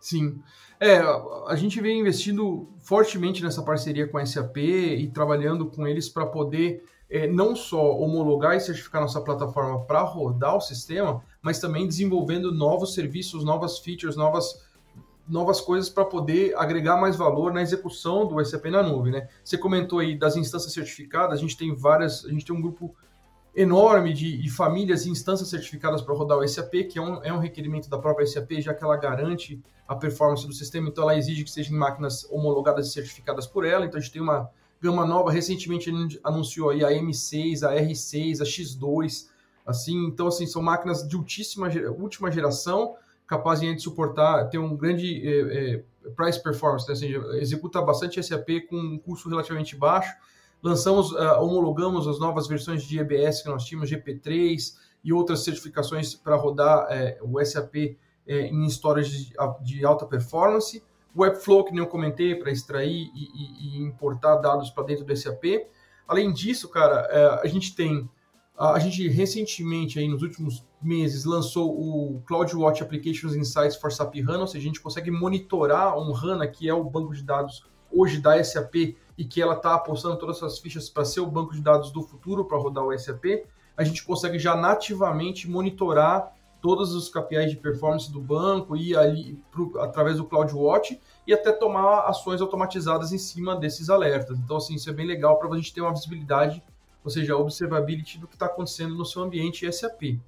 Sim. 0.00 0.40
É, 0.80 0.98
a 1.46 1.54
gente 1.56 1.80
vem 1.80 2.00
investindo 2.00 2.68
fortemente 2.80 3.42
nessa 3.42 3.62
parceria 3.62 4.06
com 4.06 4.18
a 4.18 4.26
SAP 4.26 4.56
e 4.56 5.08
trabalhando 5.08 5.66
com 5.66 5.86
eles 5.86 6.08
para 6.08 6.26
poder 6.26 6.84
é, 7.10 7.26
não 7.26 7.56
só 7.56 7.96
homologar 7.98 8.56
e 8.56 8.60
certificar 8.60 9.00
nossa 9.00 9.20
plataforma 9.20 9.84
para 9.86 10.02
rodar 10.02 10.56
o 10.56 10.60
sistema, 10.60 11.22
mas 11.42 11.58
também 11.58 11.86
desenvolvendo 11.86 12.52
novos 12.52 12.94
serviços, 12.94 13.44
novas 13.44 13.78
features, 13.78 14.16
novas, 14.16 14.67
novas 15.28 15.60
coisas 15.60 15.88
para 15.90 16.04
poder 16.04 16.56
agregar 16.56 16.96
mais 16.96 17.16
valor 17.16 17.52
na 17.52 17.62
execução 17.62 18.26
do 18.26 18.42
SAP 18.44 18.66
na 18.66 18.82
nuvem. 18.82 19.12
Né? 19.12 19.28
Você 19.44 19.58
comentou 19.58 19.98
aí 19.98 20.16
das 20.16 20.36
instâncias 20.36 20.72
certificadas, 20.72 21.38
a 21.38 21.40
gente 21.40 21.56
tem 21.56 21.74
várias, 21.74 22.24
a 22.24 22.30
gente 22.30 22.44
tem 22.44 22.54
um 22.54 22.60
grupo 22.60 22.94
enorme 23.54 24.12
de, 24.12 24.38
de 24.38 24.50
famílias 24.50 25.04
e 25.04 25.10
instâncias 25.10 25.48
certificadas 25.48 26.00
para 26.00 26.14
rodar 26.14 26.38
o 26.38 26.48
SAP, 26.48 26.88
que 26.90 26.98
é 26.98 27.02
um, 27.02 27.22
é 27.24 27.32
um 27.32 27.38
requerimento 27.38 27.90
da 27.90 27.98
própria 27.98 28.26
SAP, 28.26 28.60
já 28.60 28.72
que 28.72 28.84
ela 28.84 28.96
garante 28.96 29.60
a 29.86 29.96
performance 29.96 30.46
do 30.46 30.52
sistema, 30.52 30.88
então 30.88 31.04
ela 31.04 31.16
exige 31.16 31.42
que 31.44 31.50
sejam 31.50 31.76
máquinas 31.76 32.24
homologadas 32.30 32.88
e 32.88 32.92
certificadas 32.92 33.46
por 33.46 33.64
ela. 33.64 33.84
Então 33.84 33.98
a 33.98 34.00
gente 34.00 34.12
tem 34.12 34.22
uma 34.22 34.50
gama 34.80 35.04
nova, 35.04 35.32
recentemente 35.32 35.90
anunciou 36.22 36.70
aí 36.70 36.84
a 36.84 36.90
M6, 36.90 37.62
a 37.66 37.74
R6, 37.74 38.40
a 38.40 38.44
X2, 38.44 39.28
assim, 39.66 40.06
então 40.06 40.28
assim, 40.28 40.46
são 40.46 40.62
máquinas 40.62 41.06
de 41.06 41.16
ultíssima, 41.16 41.68
última 41.98 42.30
geração, 42.30 42.94
capazes 43.28 43.76
de 43.76 43.82
suportar, 43.82 44.48
ter 44.48 44.58
um 44.58 44.74
grande 44.74 45.22
é, 45.22 45.74
é, 45.74 46.10
price 46.16 46.42
performance, 46.42 46.86
né? 46.88 46.94
ou 46.94 46.96
seja, 46.96 47.18
executa 47.36 47.80
bastante 47.82 48.20
SAP 48.22 48.66
com 48.68 48.76
um 48.76 48.98
custo 48.98 49.28
relativamente 49.28 49.76
baixo, 49.76 50.16
lançamos, 50.62 51.12
uh, 51.12 51.40
homologamos 51.40 52.08
as 52.08 52.18
novas 52.18 52.48
versões 52.48 52.82
de 52.82 52.98
EBS 52.98 53.42
que 53.42 53.48
nós 53.48 53.64
tínhamos, 53.64 53.90
GP3 53.90 54.74
e 55.04 55.12
outras 55.12 55.44
certificações 55.44 56.14
para 56.14 56.36
rodar 56.36 56.88
uh, 57.22 57.30
o 57.30 57.44
SAP 57.44 57.96
em 58.26 58.66
storage 58.66 59.30
de, 59.30 59.34
de, 59.62 59.86
alta 59.86 60.04
performance. 60.04 60.84
Webflow, 61.16 61.64
que 61.64 61.70
nem 61.70 61.80
eu 61.80 61.86
comentei, 61.86 62.34
para 62.34 62.50
extrair 62.50 63.10
e, 63.14 63.28
e, 63.34 63.78
e, 63.78 63.82
importar 63.82 64.36
dados 64.36 64.68
para 64.68 64.84
dentro 64.84 65.02
do 65.02 65.16
SAP. 65.16 65.66
Além 66.06 66.30
disso, 66.30 66.68
cara, 66.68 67.40
a 67.42 67.46
gente 67.46 67.74
tem, 67.74 68.06
a 68.58 68.78
gente 68.80 69.08
recentemente, 69.08 69.98
aí, 69.98 70.08
nos 70.08 70.22
últimos 70.22 70.64
meses, 70.82 71.24
lançou 71.24 71.70
o 71.70 72.20
CloudWatch 72.26 72.82
Applications 72.82 73.36
Insights 73.36 73.76
for 73.76 73.92
SAP 73.92 74.16
HANA, 74.16 74.40
ou 74.40 74.46
seja, 74.46 74.64
a 74.64 74.66
gente 74.66 74.80
consegue 74.80 75.10
monitorar 75.10 75.96
um 75.96 76.12
HANA, 76.14 76.46
que 76.48 76.68
é 76.68 76.74
o 76.74 76.82
banco 76.82 77.14
de 77.14 77.22
dados 77.22 77.64
hoje 77.90 78.20
da 78.20 78.42
SAP, 78.42 78.96
e 79.16 79.24
que 79.24 79.40
ela 79.40 79.54
está 79.54 79.74
apostando 79.74 80.16
todas 80.16 80.38
essas 80.38 80.58
fichas 80.58 80.88
para 80.88 81.04
ser 81.04 81.20
o 81.20 81.26
banco 81.26 81.52
de 81.54 81.60
dados 81.60 81.92
do 81.92 82.02
futuro 82.02 82.44
para 82.44 82.58
rodar 82.58 82.84
o 82.84 82.98
SAP, 82.98 83.44
a 83.76 83.84
gente 83.84 84.04
consegue 84.04 84.38
já 84.38 84.56
nativamente 84.56 85.48
monitorar 85.48 86.36
todos 86.60 86.92
os 86.92 87.08
KPIs 87.08 87.52
de 87.52 87.56
performance 87.56 88.10
do 88.10 88.20
banco 88.20 88.76
e 88.76 88.96
ali 88.96 89.40
pro, 89.52 89.78
através 89.80 90.16
do 90.16 90.24
CloudWatch 90.24 91.00
e 91.24 91.32
até 91.32 91.52
tomar 91.52 92.00
ações 92.00 92.40
automatizadas 92.40 93.12
em 93.12 93.18
cima 93.18 93.54
desses 93.54 93.88
alertas. 93.88 94.36
Então, 94.38 94.56
assim, 94.56 94.74
isso 94.74 94.90
é 94.90 94.92
bem 94.92 95.06
legal 95.06 95.38
para 95.38 95.48
a 95.48 95.56
gente 95.56 95.72
ter 95.72 95.80
uma 95.80 95.92
visibilidade, 95.92 96.60
ou 97.08 97.10
seja, 97.10 97.32
a 97.32 97.38
observability 97.38 98.18
do 98.18 98.28
que 98.28 98.34
está 98.34 98.44
acontecendo 98.44 98.94
no 98.94 99.04
seu 99.06 99.22
ambiente 99.22 99.70
SAP. 99.72 100.20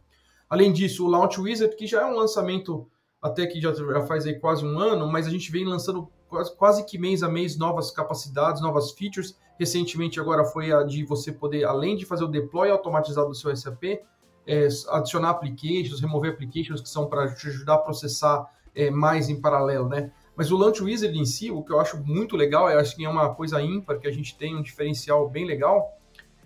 Além 0.48 0.72
disso, 0.72 1.04
o 1.04 1.10
Launch 1.10 1.38
Wizard, 1.38 1.76
que 1.76 1.86
já 1.86 2.00
é 2.00 2.06
um 2.06 2.16
lançamento 2.16 2.88
até 3.20 3.46
que 3.46 3.60
já, 3.60 3.70
já 3.74 4.06
faz 4.06 4.26
aí 4.26 4.40
quase 4.40 4.64
um 4.64 4.78
ano, 4.78 5.06
mas 5.06 5.26
a 5.26 5.30
gente 5.30 5.52
vem 5.52 5.66
lançando 5.66 6.08
quase, 6.26 6.56
quase 6.56 6.86
que 6.86 6.96
mês 6.96 7.22
a 7.22 7.28
mês 7.28 7.58
novas 7.58 7.90
capacidades, 7.90 8.62
novas 8.62 8.92
features. 8.92 9.38
Recentemente 9.58 10.18
agora 10.18 10.42
foi 10.42 10.72
a 10.72 10.82
de 10.82 11.04
você 11.04 11.30
poder, 11.30 11.64
além 11.64 11.96
de 11.96 12.06
fazer 12.06 12.24
o 12.24 12.28
deploy 12.28 12.70
automatizado 12.70 13.28
do 13.28 13.34
seu 13.34 13.54
SAP, 13.54 14.00
é, 14.46 14.68
adicionar 14.88 15.28
applications, 15.28 16.00
remover 16.00 16.32
applications 16.32 16.80
que 16.80 16.88
são 16.88 17.06
para 17.06 17.34
te 17.34 17.46
ajudar 17.48 17.74
a 17.74 17.78
processar 17.78 18.50
é, 18.74 18.90
mais 18.90 19.28
em 19.28 19.38
paralelo, 19.38 19.86
né? 19.86 20.10
Mas 20.34 20.50
o 20.50 20.56
Launch 20.56 20.82
Wizard 20.82 21.16
em 21.18 21.26
si, 21.26 21.50
o 21.50 21.62
que 21.62 21.70
eu 21.70 21.78
acho 21.78 21.98
muito 21.98 22.38
legal, 22.38 22.70
eu 22.70 22.78
acho 22.78 22.96
que 22.96 23.04
é 23.04 23.08
uma 23.08 23.34
coisa 23.34 23.60
ímpar, 23.60 23.98
que 23.98 24.08
a 24.08 24.12
gente 24.12 24.34
tem 24.38 24.56
um 24.56 24.62
diferencial 24.62 25.28
bem 25.28 25.44
legal, 25.44 25.99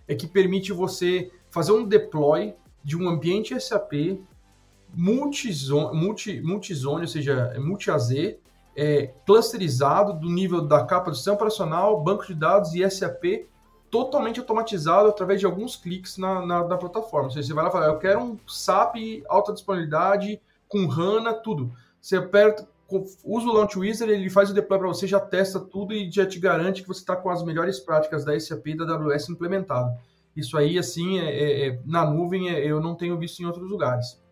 é 0.07 0.15
que 0.15 0.27
permite 0.27 0.73
você 0.73 1.31
fazer 1.51 1.73
um 1.73 1.87
deploy 1.87 2.55
de 2.83 2.97
um 2.97 3.09
ambiente 3.09 3.59
SAP 3.59 4.21
multizone, 4.97 5.97
multi, 5.97 6.41
multizone 6.41 7.03
ou 7.03 7.09
seja, 7.09 7.55
multi-AZ, 7.59 8.37
é, 8.77 9.07
clusterizado 9.27 10.13
do 10.15 10.29
nível 10.29 10.61
da 10.61 10.85
capa 10.85 11.11
do 11.11 11.17
sistema 11.17 11.37
operacional, 11.37 12.03
banco 12.03 12.27
de 12.27 12.35
dados 12.35 12.75
e 12.75 12.89
SAP 12.89 13.47
totalmente 13.91 14.41
automatizado 14.41 15.09
através 15.09 15.39
de 15.39 15.47
alguns 15.47 15.77
cliques 15.77 16.19
na, 16.19 16.45
na, 16.45 16.67
na 16.67 16.77
plataforma. 16.77 17.27
Ou 17.27 17.31
seja, 17.31 17.47
você 17.47 17.55
vai 17.55 17.65
lá 17.65 17.71
e 17.71 17.73
fala, 17.73 17.87
eu 17.87 17.99
quero 17.99 18.21
um 18.21 18.39
SAP 18.47 18.97
alta 19.29 19.53
disponibilidade 19.53 20.41
com 20.69 20.91
HANA, 20.91 21.33
tudo. 21.35 21.73
Você 22.01 22.17
aperta, 22.17 22.69
usa 23.25 23.47
o 23.47 23.53
Launch 23.53 23.79
Wizard, 23.79 24.13
ele 24.13 24.29
faz 24.29 24.51
o 24.51 24.55
deploy 24.55 24.79
para 24.79 24.89
você, 24.89 25.07
já 25.07 25.19
testa 25.19 25.59
tudo 25.59 25.93
e 25.95 26.11
já 26.11 26.27
te 26.27 26.39
garante 26.39 26.83
que 26.83 26.89
você 26.89 27.01
está 27.01 27.17
com 27.17 27.31
as 27.31 27.43
melhores 27.43 27.81
práticas 27.81 28.25
da 28.25 28.39
SAP 28.39 28.67
e 28.69 28.77
da 28.77 28.85
AWS 28.85 29.29
implementado. 29.31 29.97
Isso 30.37 30.57
aí, 30.57 30.79
assim, 30.79 31.19
é, 31.19 31.31
é, 31.31 31.69
é 31.69 31.81
na 31.85 32.05
nuvem, 32.05 32.51
é, 32.51 32.65
eu 32.65 32.81
não 32.81 32.95
tenho 32.95 33.19
visto 33.19 33.41
em 33.41 33.47
outros 33.47 33.69
lugares. 33.69 34.23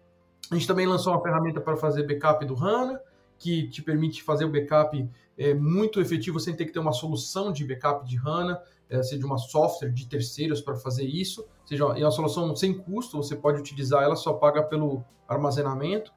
A 0.50 0.54
gente 0.54 0.66
também 0.66 0.86
lançou 0.86 1.12
uma 1.12 1.22
ferramenta 1.22 1.60
para 1.60 1.76
fazer 1.76 2.06
backup 2.06 2.44
do 2.44 2.54
HANA, 2.54 3.00
que 3.38 3.68
te 3.68 3.82
permite 3.82 4.22
fazer 4.22 4.44
o 4.44 4.50
backup 4.50 5.08
é, 5.38 5.54
muito 5.54 6.00
efetivo 6.00 6.38
sem 6.38 6.54
ter 6.54 6.66
que 6.66 6.72
ter 6.72 6.78
uma 6.78 6.92
solução 6.92 7.52
de 7.52 7.64
backup 7.64 8.06
de 8.06 8.16
HANA, 8.16 8.60
é, 8.88 9.02
seja 9.02 9.24
uma 9.24 9.38
software 9.38 9.90
de 9.90 10.06
terceiros 10.06 10.60
para 10.60 10.76
fazer 10.76 11.04
isso, 11.04 11.46
seja 11.64 11.84
é 11.96 12.04
uma 12.04 12.10
solução 12.10 12.54
sem 12.54 12.74
custo, 12.74 13.16
você 13.16 13.34
pode 13.34 13.58
utilizar 13.58 14.02
ela, 14.02 14.14
só 14.14 14.34
paga 14.34 14.62
pelo 14.62 15.02
armazenamento. 15.26 16.12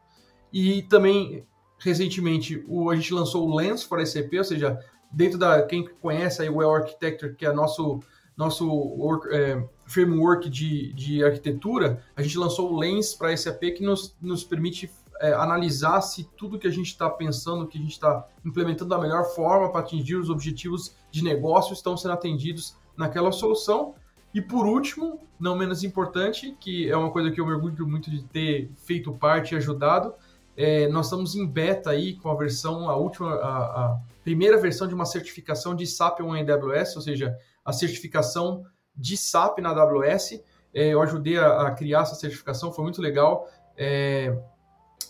E 0.52 0.84
também, 0.84 1.46
recentemente, 1.80 2.64
o, 2.68 2.90
a 2.90 2.96
gente 2.96 3.14
lançou 3.14 3.48
o 3.48 3.56
Lens 3.56 3.84
for 3.84 4.06
SAP, 4.06 4.34
ou 4.38 4.44
seja, 4.44 4.80
dentro 5.12 5.38
da, 5.38 5.64
quem 5.64 5.88
conhece 6.02 6.42
aí 6.42 6.50
o 6.50 6.58
Well 6.58 6.74
Architecture, 6.74 7.36
que 7.36 7.46
é 7.46 7.54
nosso 7.54 8.02
nosso 8.38 8.70
work, 8.70 9.34
é, 9.34 9.66
framework 9.86 10.50
de, 10.50 10.92
de 10.94 11.24
arquitetura, 11.24 12.04
a 12.16 12.22
gente 12.22 12.38
lançou 12.38 12.74
o 12.74 12.78
Lens 12.78 13.14
para 13.14 13.36
SAP 13.36 13.62
que 13.78 13.82
nos, 13.82 14.14
nos 14.22 14.44
permite 14.44 14.92
é, 15.22 15.34
analisar 15.34 16.02
se 16.02 16.26
tudo 16.38 16.60
que 16.60 16.68
a 16.68 16.72
gente 16.72 16.88
está 16.88 17.10
pensando, 17.10 17.68
que 17.68 17.78
a 17.78 17.82
gente 17.82 17.94
está 17.94 18.28
implementando 18.44 18.90
da 18.90 19.00
melhor 19.00 19.24
forma 19.24 19.72
para 19.72 19.80
atingir 19.80 20.16
os 20.16 20.30
objetivos 20.30 20.96
de 21.10 21.24
negócio 21.24 21.74
estão 21.74 21.96
sendo 21.96 22.14
atendidos 22.14 22.76
naquela 22.98 23.32
solução. 23.32 23.96
E 24.34 24.42
por 24.42 24.66
último, 24.66 25.22
não 25.40 25.58
menos 25.58 25.84
importante, 25.84 26.58
que 26.60 26.90
é 26.90 26.98
uma 26.98 27.12
coisa 27.12 27.32
que 27.32 27.40
eu 27.40 27.46
me 27.46 27.54
orgulho 27.54 27.88
muito 27.88 28.12
de 28.12 28.22
ter 28.24 28.70
feito 28.76 29.14
parte 29.14 29.54
e 29.54 29.58
ajudado, 29.58 30.14
é, 30.58 30.88
nós 30.88 31.08
estamos 31.08 31.36
em 31.36 31.46
beta 31.46 31.90
aí 31.90 32.16
com 32.16 32.30
a 32.30 32.36
versão, 32.36 32.90
a 32.90 32.96
última, 32.96 33.36
a, 33.36 33.86
a 33.86 34.00
primeira 34.24 34.58
versão 34.58 34.88
de 34.88 34.94
uma 34.94 35.06
certificação 35.06 35.76
de 35.76 35.86
SAP 35.86 36.22
on 36.22 36.34
AWS, 36.34 36.96
ou 36.96 37.02
seja, 37.02 37.38
a 37.64 37.74
certificação 37.74 38.64
de 38.96 39.18
SAP 39.18 39.60
na 39.60 39.70
AWS. 39.70 40.42
É, 40.74 40.90
eu 40.90 41.02
ajudei 41.02 41.38
a, 41.38 41.68
a, 41.68 41.72
criar 41.72 42.02
essa 42.02 42.16
certificação, 42.16 42.72
foi 42.72 42.84
muito 42.84 43.02
legal. 43.02 43.50
É, 43.78 44.38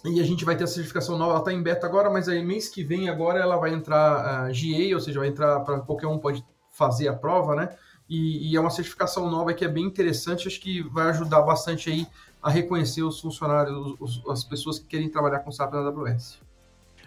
e 0.04 0.20
a 0.20 0.24
gente 0.24 0.46
vai 0.46 0.56
ter 0.56 0.64
a 0.64 0.68
certificação 0.68 1.18
nova, 1.18 1.32
ela 1.32 1.40
está 1.40 1.54
em 1.54 1.62
beta 1.62 1.86
agora, 1.86 2.10
mas 2.10 2.28
aí 2.30 2.44
mês 2.44 2.70
que 2.70 2.84
vem 2.84 3.10
agora 3.10 3.40
ela 3.40 3.58
vai 3.58 3.74
entrar 3.74 4.50
uh, 4.50 4.54
GA, 4.54 4.94
ou 4.96 5.00
seja, 5.00 5.20
vai 5.20 5.28
entrar 5.28 5.60
para 5.62 5.80
qualquer 5.80 6.08
um 6.08 6.20
pode 6.20 6.46
fazer 6.72 7.08
a 7.08 7.14
prova, 7.14 7.56
né? 7.56 7.76
E, 8.08 8.52
e, 8.52 8.56
é 8.56 8.60
uma 8.60 8.70
certificação 8.70 9.30
nova 9.30 9.54
que 9.54 9.66
é 9.66 9.68
bem 9.68 9.84
interessante, 9.84 10.48
acho 10.48 10.60
que 10.60 10.82
vai 10.84 11.10
ajudar 11.10 11.42
bastante 11.42 11.90
aí 11.90 12.08
a 12.42 12.52
reconhecer 12.52 13.02
os 13.02 13.20
funcionários, 13.20 13.96
os, 14.00 14.22
as 14.30 14.44
pessoas 14.44 14.78
que 14.78 14.86
querem 14.86 15.10
trabalhar 15.10 15.40
com 15.40 15.52
SAP 15.52 15.74
na 15.74 15.80
AWS. 15.80 16.40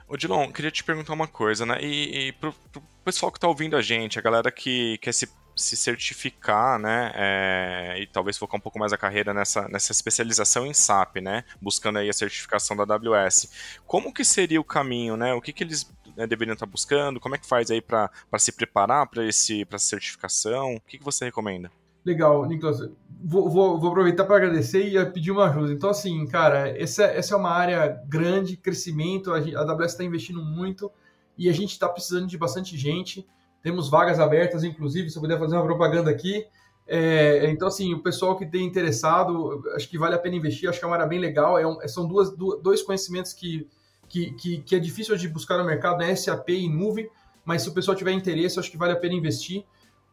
Ô 0.08 0.16
Dilon, 0.16 0.50
queria 0.50 0.70
te 0.70 0.82
perguntar 0.82 1.12
uma 1.12 1.28
coisa, 1.28 1.64
né? 1.64 1.78
E, 1.80 2.28
e 2.28 2.32
pro, 2.32 2.52
pro 2.72 2.82
pessoal 3.04 3.30
que 3.30 3.38
está 3.38 3.46
ouvindo 3.46 3.76
a 3.76 3.82
gente, 3.82 4.18
a 4.18 4.22
galera 4.22 4.50
que 4.50 4.98
quer 4.98 5.12
se, 5.12 5.28
se 5.58 5.76
certificar, 5.76 6.78
né? 6.78 7.12
É, 7.14 7.96
e 8.00 8.06
talvez 8.06 8.38
focar 8.38 8.56
um 8.56 8.60
pouco 8.60 8.78
mais 8.78 8.92
a 8.92 8.96
carreira 8.96 9.34
nessa, 9.34 9.68
nessa 9.68 9.92
especialização 9.92 10.66
em 10.66 10.72
SAP, 10.72 11.16
né? 11.16 11.44
Buscando 11.60 11.98
aí 11.98 12.08
a 12.08 12.12
certificação 12.12 12.76
da 12.76 12.84
AWS. 12.94 13.50
Como 13.86 14.12
que 14.12 14.24
seria 14.24 14.60
o 14.60 14.64
caminho, 14.64 15.16
né? 15.16 15.34
O 15.34 15.40
que, 15.40 15.52
que 15.52 15.64
eles 15.64 15.92
né, 16.16 16.26
deveriam 16.26 16.54
estar 16.54 16.66
buscando? 16.66 17.20
Como 17.20 17.34
é 17.34 17.38
que 17.38 17.46
faz 17.46 17.70
aí 17.70 17.80
para 17.80 18.10
se 18.38 18.52
preparar 18.52 19.06
para 19.06 19.26
essa 19.26 19.78
certificação? 19.78 20.74
O 20.74 20.80
que, 20.80 20.98
que 20.98 21.04
você 21.04 21.24
recomenda? 21.26 21.70
Legal, 22.04 22.46
Nicolas. 22.46 22.80
Vou, 23.22 23.50
vou, 23.50 23.78
vou 23.78 23.90
aproveitar 23.90 24.24
para 24.24 24.36
agradecer 24.36 24.88
e 24.88 25.04
pedir 25.06 25.30
uma 25.30 25.50
ajuda. 25.50 25.72
Então, 25.72 25.90
assim, 25.90 26.26
cara, 26.26 26.68
essa, 26.68 27.04
essa 27.04 27.34
é 27.34 27.36
uma 27.36 27.50
área 27.50 28.00
grande, 28.06 28.56
crescimento, 28.56 29.32
a, 29.32 29.38
a 29.38 29.60
AWS 29.60 29.92
está 29.92 30.04
investindo 30.04 30.42
muito 30.42 30.90
e 31.36 31.48
a 31.48 31.52
gente 31.52 31.72
está 31.72 31.88
precisando 31.88 32.26
de 32.26 32.38
bastante 32.38 32.76
gente. 32.76 33.26
Temos 33.62 33.88
vagas 33.88 34.20
abertas, 34.20 34.64
inclusive, 34.64 35.10
se 35.10 35.16
eu 35.16 35.22
puder 35.22 35.38
fazer 35.38 35.56
uma 35.56 35.64
propaganda 35.64 36.10
aqui. 36.10 36.46
É, 36.86 37.50
então, 37.50 37.68
assim, 37.68 37.92
o 37.92 38.02
pessoal 38.02 38.36
que 38.36 38.46
tem 38.46 38.64
interessado, 38.64 39.62
acho 39.74 39.88
que 39.88 39.98
vale 39.98 40.14
a 40.14 40.18
pena 40.18 40.36
investir, 40.36 40.68
acho 40.68 40.78
que 40.78 40.84
é 40.84 40.88
uma 40.88 40.96
área 40.96 41.06
bem 41.06 41.18
legal. 41.18 41.58
É 41.58 41.66
um, 41.66 41.78
são 41.88 42.06
duas, 42.06 42.30
dois 42.36 42.82
conhecimentos 42.82 43.32
que, 43.32 43.68
que, 44.08 44.32
que, 44.32 44.58
que, 44.58 44.76
é 44.76 44.78
difícil 44.78 45.16
de 45.16 45.28
buscar 45.28 45.58
no 45.58 45.64
mercado, 45.64 45.98
né? 45.98 46.14
SAP 46.14 46.50
e 46.50 46.68
nuvem, 46.68 47.10
mas 47.44 47.62
se 47.62 47.68
o 47.68 47.74
pessoal 47.74 47.96
tiver 47.96 48.12
interesse, 48.12 48.58
acho 48.58 48.70
que 48.70 48.78
vale 48.78 48.92
a 48.92 48.96
pena 48.96 49.14
investir 49.14 49.64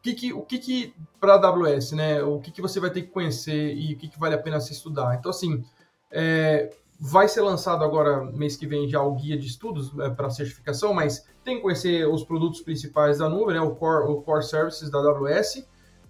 que, 0.06 0.14
que, 0.14 0.34
o 0.34 0.42
que, 0.44 0.60
que 0.60 0.94
para 1.20 1.34
a 1.34 1.48
AWS, 1.48 1.94
né? 1.94 2.22
O 2.22 2.40
que, 2.40 2.52
que 2.52 2.62
você 2.62 2.80
vai 2.80 2.92
ter 2.92 3.02
que 3.02 3.08
conhecer 3.08 3.76
e 3.76 3.94
o 3.94 3.98
que, 3.98 4.08
que 4.08 4.20
vale 4.20 4.36
a 4.36 4.38
pena 4.38 4.60
se 4.60 4.72
estudar. 4.72 5.16
Então, 5.16 5.32
assim, 5.32 5.64
é, 6.12 6.72
vai 7.00 7.28
ser 7.28 7.42
lançado 7.42 7.84
agora, 7.84 8.24
mês 8.32 8.56
que 8.56 8.66
vem, 8.66 8.88
já 8.88 9.02
o 9.02 9.16
guia 9.16 9.38
de 9.38 9.48
estudos 9.48 9.98
é, 10.00 10.10
para 10.10 10.30
certificação, 10.30 10.94
mas 10.94 11.26
tem 11.44 11.58
que 11.58 11.62
conhecer 11.62 12.08
os 12.08 12.24
produtos 12.24 12.62
principais 12.62 13.20
da 13.20 13.30
nuvem, 13.30 13.56
né? 13.56 13.62
O 13.62 13.76
core, 13.76 14.10
o 14.10 14.22
core 14.22 14.44
Services 14.44 14.90
da 14.90 15.00
AWS. 15.00 15.66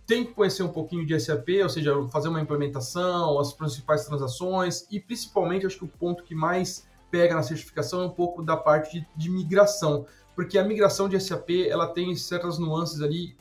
Tem 0.06 0.24
que 0.24 0.34
conhecer 0.34 0.62
um 0.62 0.70
pouquinho 0.70 1.06
de 1.06 1.20
SAP, 1.20 1.50
ou 1.63 1.70
seja, 1.70 1.94
fazer 2.10 2.30
uma 2.30 2.39
implementação, 2.39 3.39
as 3.39 3.51
principais 3.51 4.06
transações 4.06 4.86
e 4.92 5.00
principalmente, 5.00 5.65
acho 5.65 5.80
que 5.80 5.86
o 5.86 5.88
ponto 5.88 6.24
que 6.24 6.36
mais 6.36 6.88
pega 7.10 7.34
na 7.34 7.42
certificação 7.42 8.04
é 8.04 8.06
um 8.06 8.12
pouco 8.12 8.44
da 8.44 8.56
parte 8.56 9.00
de, 9.00 9.08
de 9.15 9.30
migração, 9.32 10.06
porque 10.36 10.60
a 10.60 10.63
migração 10.63 11.10
de 11.10 11.20
SAP 11.20 11.50
ela 11.68 11.88
tem 11.88 12.15
certas 12.15 12.60
nuances 12.60 13.01
ali 13.01 13.36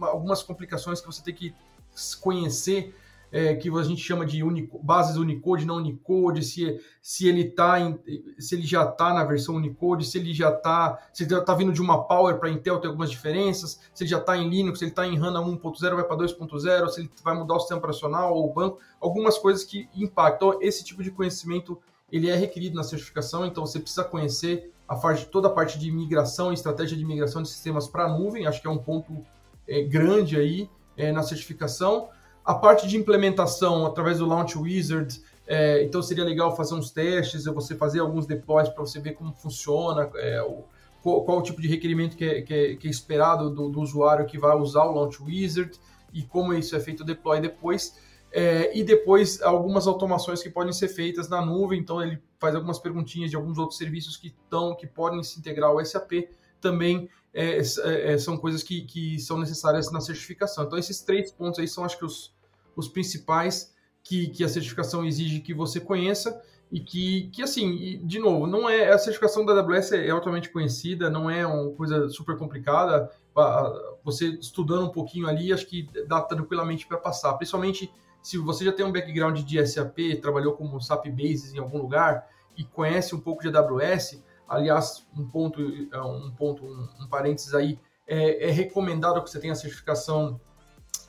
algumas 0.00 0.42
complicações 0.42 1.00
que 1.00 1.06
você 1.06 1.22
tem 1.22 1.34
que 1.34 1.54
conhecer, 2.20 2.94
é, 3.30 3.54
que 3.54 3.68
a 3.68 3.82
gente 3.82 4.00
chama 4.00 4.24
de 4.24 4.42
Unico, 4.42 4.78
bases 4.82 5.16
Unicode, 5.16 5.64
não 5.64 5.76
Unicode, 5.76 6.42
se, 6.42 6.80
se 7.02 7.28
ele 7.28 7.44
tá 7.44 7.80
em, 7.80 7.98
se 8.38 8.54
ele 8.54 8.66
já 8.66 8.84
está 8.84 9.12
na 9.12 9.24
versão 9.24 9.56
Unicode, 9.56 10.06
se 10.06 10.18
ele 10.18 10.32
já 10.32 10.50
está, 10.50 10.98
se 11.12 11.24
ele 11.24 11.34
está 11.34 11.54
vindo 11.54 11.72
de 11.72 11.80
uma 11.80 12.04
Power 12.04 12.38
para 12.38 12.50
Intel 12.50 12.78
tem 12.78 12.88
algumas 12.88 13.10
diferenças, 13.10 13.80
se 13.92 14.04
ele 14.04 14.10
já 14.10 14.18
está 14.18 14.36
em 14.36 14.48
Linux, 14.48 14.78
se 14.78 14.84
ele 14.84 14.92
está 14.92 15.06
em 15.06 15.16
HANA 15.16 15.40
1.0 15.40 15.94
vai 15.94 16.04
para 16.04 16.16
2.0, 16.16 16.88
se 16.88 17.00
ele 17.00 17.10
vai 17.22 17.34
mudar 17.34 17.54
o 17.54 17.60
sistema 17.60 17.78
operacional 17.78 18.34
ou 18.34 18.50
o 18.50 18.52
banco, 18.52 18.78
algumas 19.00 19.36
coisas 19.38 19.64
que 19.64 19.88
impactam. 19.94 20.48
Então, 20.48 20.62
esse 20.62 20.84
tipo 20.84 21.02
de 21.02 21.10
conhecimento 21.10 21.78
ele 22.10 22.30
é 22.30 22.36
requerido 22.36 22.76
na 22.76 22.84
certificação, 22.84 23.44
então 23.44 23.66
você 23.66 23.80
precisa 23.80 24.04
conhecer 24.04 24.72
a 24.88 24.94
parte, 24.94 25.26
toda 25.26 25.48
a 25.48 25.50
parte 25.50 25.78
de 25.78 25.90
migração, 25.90 26.52
estratégia 26.52 26.96
de 26.96 27.04
migração 27.04 27.42
de 27.42 27.48
sistemas 27.48 27.88
para 27.88 28.04
a 28.04 28.08
nuvem, 28.08 28.46
acho 28.46 28.60
que 28.60 28.66
é 28.66 28.70
um 28.70 28.78
ponto 28.78 29.24
é, 29.66 29.82
grande 29.82 30.36
aí 30.36 30.70
é, 30.96 31.10
na 31.10 31.22
certificação. 31.22 32.08
A 32.46 32.54
parte 32.54 32.86
de 32.86 32.96
implementação 32.96 33.84
através 33.84 34.18
do 34.18 34.26
Launch 34.26 34.56
Wizard, 34.56 35.20
é, 35.48 35.82
então 35.82 36.00
seria 36.00 36.22
legal 36.22 36.54
fazer 36.54 36.74
uns 36.74 36.92
testes, 36.92 37.44
você 37.46 37.74
fazer 37.74 37.98
alguns 37.98 38.24
deploys 38.24 38.68
para 38.68 38.86
você 38.86 39.00
ver 39.00 39.14
como 39.14 39.32
funciona, 39.32 40.08
é, 40.14 40.40
o, 40.42 40.62
qual, 41.02 41.24
qual, 41.24 41.38
o 41.38 41.42
tipo 41.42 41.60
de 41.60 41.66
requerimento 41.66 42.16
que 42.16 42.24
é, 42.24 42.42
que 42.42 42.54
é, 42.54 42.76
que 42.76 42.86
é 42.86 42.90
esperado 42.90 43.50
do, 43.50 43.68
do, 43.68 43.80
usuário 43.80 44.26
que 44.26 44.38
vai 44.38 44.56
usar 44.56 44.84
o 44.84 44.94
Launch 44.94 45.20
Wizard 45.20 45.76
e 46.12 46.22
como 46.22 46.54
isso 46.54 46.76
é 46.76 46.78
feito 46.78 47.00
o 47.00 47.04
deploy 47.04 47.40
depois. 47.40 47.98
É, 48.30 48.76
e 48.78 48.84
depois 48.84 49.42
algumas 49.42 49.88
automações 49.88 50.40
que 50.40 50.48
podem 50.48 50.72
ser 50.72 50.86
feitas 50.86 51.28
na 51.28 51.44
nuvem, 51.44 51.80
então 51.80 52.00
ele 52.00 52.22
faz 52.38 52.54
algumas 52.54 52.78
perguntinhas 52.78 53.30
de 53.30 53.36
alguns 53.36 53.58
outros 53.58 53.76
serviços 53.76 54.16
que 54.16 54.28
estão, 54.28 54.72
que 54.76 54.86
podem 54.86 55.20
se 55.24 55.40
integrar 55.40 55.70
ao 55.70 55.84
SAP 55.84 56.28
também 56.60 57.08
é, 57.32 57.58
é, 57.58 58.12
é, 58.12 58.18
são 58.18 58.36
coisas 58.36 58.62
que, 58.62 58.82
que 58.82 59.18
são 59.18 59.38
necessárias 59.38 59.90
na 59.90 60.00
certificação. 60.00 60.64
Então, 60.64 60.78
esses 60.78 61.00
três 61.02 61.30
pontos 61.30 61.60
aí 61.60 61.68
são, 61.68 61.84
acho 61.84 61.98
que, 61.98 62.04
os, 62.04 62.34
os 62.76 62.86
principais 62.88 63.74
que, 64.04 64.28
que 64.28 64.44
a 64.44 64.48
certificação 64.48 65.04
exige 65.04 65.40
que 65.40 65.52
você 65.52 65.80
conheça 65.80 66.40
e 66.70 66.78
que, 66.80 67.28
que 67.30 67.42
assim, 67.42 68.00
de 68.04 68.18
novo, 68.18 68.46
não 68.46 68.68
é 68.68 68.92
a 68.92 68.98
certificação 68.98 69.44
da 69.44 69.52
AWS 69.54 69.92
é 69.92 70.10
altamente 70.10 70.50
conhecida, 70.50 71.08
não 71.08 71.30
é 71.30 71.46
uma 71.46 71.72
coisa 71.72 72.08
super 72.08 72.36
complicada. 72.36 73.10
Você 74.04 74.28
estudando 74.40 74.84
um 74.84 74.90
pouquinho 74.90 75.28
ali, 75.28 75.52
acho 75.52 75.66
que 75.66 75.88
dá 76.06 76.20
tranquilamente 76.20 76.86
para 76.86 76.98
passar. 76.98 77.34
Principalmente 77.34 77.90
se 78.22 78.36
você 78.38 78.64
já 78.64 78.72
tem 78.72 78.84
um 78.84 78.92
background 78.92 79.40
de 79.40 79.64
SAP, 79.66 80.20
trabalhou 80.20 80.54
como 80.54 80.80
SAP 80.80 81.06
Basis 81.06 81.54
em 81.54 81.58
algum 81.58 81.78
lugar 81.78 82.28
e 82.56 82.64
conhece 82.64 83.14
um 83.14 83.20
pouco 83.20 83.42
de 83.42 83.56
AWS, 83.56 84.20
Aliás, 84.48 85.04
um 85.16 85.26
ponto, 85.26 85.60
é, 85.92 86.00
um 86.00 86.30
ponto, 86.30 86.64
um, 86.64 86.88
um 87.00 87.08
parênteses 87.08 87.52
aí, 87.52 87.78
é, 88.06 88.48
é, 88.48 88.50
recomendado 88.50 89.22
que 89.22 89.28
você 89.28 89.40
tenha 89.40 89.52
a 89.52 89.56
certificação 89.56 90.40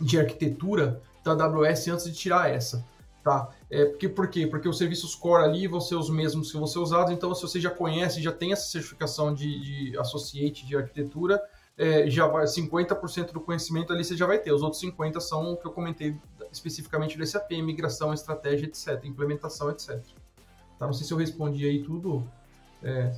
de 0.01 0.19
arquitetura 0.19 1.01
da 1.35 1.45
AWS 1.45 1.87
antes 1.87 2.05
de 2.05 2.13
tirar 2.13 2.49
essa, 2.49 2.85
tá? 3.23 3.49
É, 3.69 3.85
porque, 3.85 4.07
por 4.07 4.27
quê? 4.29 4.47
Porque 4.47 4.67
os 4.67 4.77
serviços 4.77 5.15
core 5.15 5.43
ali 5.43 5.67
vão 5.67 5.81
ser 5.81 5.95
os 5.95 6.09
mesmos 6.09 6.51
que 6.51 6.57
vão 6.57 6.67
ser 6.67 6.79
usados, 6.79 7.11
então 7.11 7.33
se 7.35 7.41
você 7.41 7.59
já 7.59 7.69
conhece, 7.69 8.21
já 8.21 8.31
tem 8.31 8.51
essa 8.51 8.67
certificação 8.67 9.33
de, 9.33 9.59
de 9.59 9.97
associate 9.97 10.65
de 10.65 10.75
arquitetura, 10.75 11.41
é, 11.77 12.09
já 12.09 12.25
vai 12.27 12.45
50% 12.45 13.31
do 13.31 13.39
conhecimento 13.39 13.93
ali 13.93 14.03
você 14.03 14.17
já 14.17 14.25
vai 14.25 14.39
ter. 14.39 14.51
Os 14.51 14.63
outros 14.63 14.79
50 14.81 15.19
são 15.19 15.53
o 15.53 15.57
que 15.57 15.67
eu 15.67 15.71
comentei 15.71 16.17
especificamente 16.51 17.17
do 17.17 17.25
SAP, 17.25 17.51
migração, 17.61 18.13
estratégia, 18.13 18.65
etc, 18.65 19.03
implementação, 19.05 19.69
etc. 19.69 20.01
Tá? 20.79 20.85
Não 20.85 20.93
sei 20.93 21.05
se 21.05 21.13
eu 21.13 21.17
respondi 21.17 21.65
aí 21.65 21.83
tudo. 21.83 22.27
É. 22.81 23.13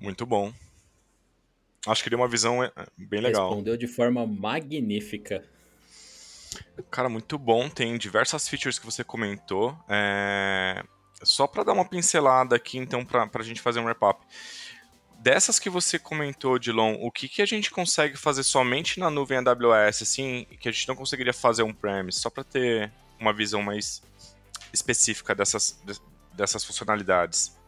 Muito 0.00 0.24
bom. 0.24 0.52
Acho 1.86 2.02
que 2.04 2.10
deu 2.10 2.18
uma 2.18 2.28
visão 2.28 2.62
é, 2.62 2.70
bem 2.96 3.20
legal. 3.20 3.48
Respondeu 3.48 3.76
de 3.76 3.86
forma 3.86 4.26
magnífica. 4.26 5.44
Cara, 6.90 7.08
muito 7.08 7.38
bom. 7.38 7.68
Tem 7.68 7.96
diversas 7.98 8.48
features 8.48 8.78
que 8.78 8.86
você 8.86 9.04
comentou. 9.04 9.76
É... 9.88 10.82
só 11.22 11.46
para 11.46 11.64
dar 11.64 11.72
uma 11.72 11.84
pincelada 11.84 12.56
aqui, 12.56 12.78
então, 12.78 13.04
para 13.04 13.28
a 13.32 13.42
gente 13.42 13.60
fazer 13.60 13.80
um 13.80 13.84
wrap-up. 13.84 14.24
Dessas 15.18 15.58
que 15.58 15.68
você 15.68 15.98
comentou, 15.98 16.58
Dilon, 16.58 16.94
o 17.00 17.10
que, 17.10 17.28
que 17.28 17.42
a 17.42 17.46
gente 17.46 17.72
consegue 17.72 18.16
fazer 18.16 18.44
somente 18.44 19.00
na 19.00 19.10
nuvem 19.10 19.38
AWS, 19.38 20.02
assim, 20.02 20.46
que 20.60 20.68
a 20.68 20.72
gente 20.72 20.86
não 20.86 20.94
conseguiria 20.94 21.32
fazer 21.32 21.64
on-premise, 21.64 22.20
só 22.20 22.30
para 22.30 22.44
ter 22.44 22.92
uma 23.18 23.32
visão 23.32 23.60
mais 23.60 24.00
específica 24.72 25.34
dessas, 25.34 25.76
dessas 26.32 26.64
funcionalidades? 26.64 27.58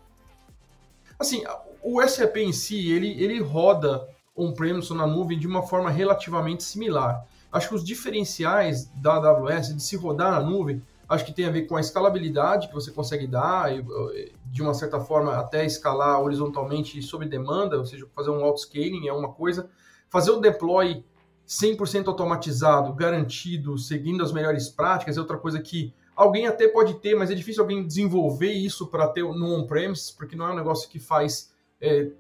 Assim, 1.19 1.43
o 1.83 2.01
SAP 2.07 2.37
em 2.37 2.53
si, 2.53 2.93
ele, 2.93 3.21
ele 3.23 3.41
roda 3.41 4.09
on-premise 4.37 4.93
ou 4.93 4.97
na 4.97 5.07
nuvem 5.07 5.37
de 5.37 5.49
uma 5.49 5.67
forma 5.67 5.91
relativamente 5.91 6.63
similar. 6.63 7.27
Acho 7.53 7.69
que 7.69 7.75
os 7.75 7.85
diferenciais 7.85 8.87
da 8.97 9.15
AWS 9.15 9.75
de 9.75 9.83
se 9.83 9.97
rodar 9.97 10.31
na 10.31 10.41
nuvem, 10.41 10.83
acho 11.09 11.25
que 11.25 11.33
tem 11.33 11.47
a 11.47 11.51
ver 11.51 11.63
com 11.63 11.77
a 11.77 11.81
escalabilidade 11.81 12.69
que 12.69 12.75
você 12.75 12.93
consegue 12.93 13.27
dar, 13.27 13.71
de 14.47 14.63
uma 14.63 14.73
certa 14.75 15.01
forma 15.01 15.37
até 15.37 15.65
escalar 15.65 16.21
horizontalmente 16.21 17.01
sob 17.03 17.27
demanda, 17.27 17.77
ou 17.77 17.85
seja, 17.85 18.07
fazer 18.15 18.31
um 18.31 18.45
auto-scaling 18.45 19.09
é 19.09 19.13
uma 19.13 19.33
coisa. 19.33 19.69
Fazer 20.09 20.31
o 20.31 20.41
deploy 20.41 21.05
100% 21.47 22.07
automatizado, 22.07 22.93
garantido, 22.95 23.77
seguindo 23.77 24.23
as 24.23 24.33
melhores 24.33 24.69
práticas 24.69 25.17
é 25.17 25.21
outra 25.21 25.37
coisa 25.37 25.61
que 25.61 25.93
alguém 26.15 26.47
até 26.47 26.69
pode 26.69 26.95
ter, 27.01 27.17
mas 27.17 27.31
é 27.31 27.35
difícil 27.35 27.63
alguém 27.63 27.85
desenvolver 27.85 28.53
isso 28.53 28.87
para 28.87 29.09
ter 29.09 29.25
no 29.25 29.57
on-premise, 29.57 30.15
porque 30.17 30.37
não 30.37 30.47
é 30.47 30.53
um 30.53 30.57
negócio 30.57 30.89
que 30.89 31.01
faz 31.01 31.53
é, 31.81 32.11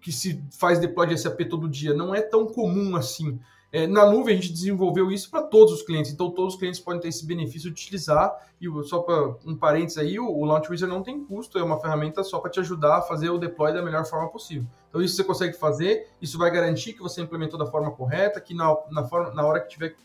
que 0.00 0.12
se 0.12 0.40
faz 0.52 0.78
deploy 0.78 1.08
de 1.08 1.18
SAP 1.18 1.40
todo 1.50 1.68
dia. 1.68 1.92
Não 1.92 2.14
é 2.14 2.20
tão 2.20 2.46
comum 2.46 2.94
assim. 2.94 3.40
É, 3.76 3.86
na 3.86 4.10
nuvem 4.10 4.32
a 4.32 4.40
gente 4.40 4.54
desenvolveu 4.54 5.12
isso 5.12 5.30
para 5.30 5.42
todos 5.42 5.74
os 5.74 5.82
clientes, 5.82 6.10
então 6.10 6.30
todos 6.30 6.54
os 6.54 6.58
clientes 6.58 6.80
podem 6.80 6.98
ter 6.98 7.08
esse 7.08 7.26
benefício 7.26 7.70
de 7.70 7.82
utilizar. 7.82 8.34
E 8.58 8.66
só 8.84 9.00
para 9.00 9.34
um 9.44 9.54
parênteses 9.54 9.98
aí, 9.98 10.18
o, 10.18 10.26
o 10.26 10.46
Launch 10.46 10.70
Wizard 10.70 10.90
não 10.90 11.02
tem 11.02 11.22
custo, 11.22 11.58
é 11.58 11.62
uma 11.62 11.78
ferramenta 11.78 12.24
só 12.24 12.38
para 12.38 12.50
te 12.50 12.58
ajudar 12.58 12.96
a 12.96 13.02
fazer 13.02 13.28
o 13.28 13.36
deploy 13.36 13.74
da 13.74 13.82
melhor 13.82 14.06
forma 14.06 14.30
possível. 14.30 14.66
Então 14.88 15.02
isso 15.02 15.14
você 15.14 15.24
consegue 15.24 15.58
fazer, 15.58 16.08
isso 16.22 16.38
vai 16.38 16.50
garantir 16.50 16.94
que 16.94 17.02
você 17.02 17.20
implementou 17.20 17.58
da 17.58 17.66
forma 17.66 17.90
correta, 17.90 18.40
que 18.40 18.54
na, 18.54 18.74
na, 18.90 19.04
forma, 19.04 19.34
na 19.34 19.44
hora 19.44 19.60
que 19.60 19.68
tiver 19.68 19.90
que 19.90 19.96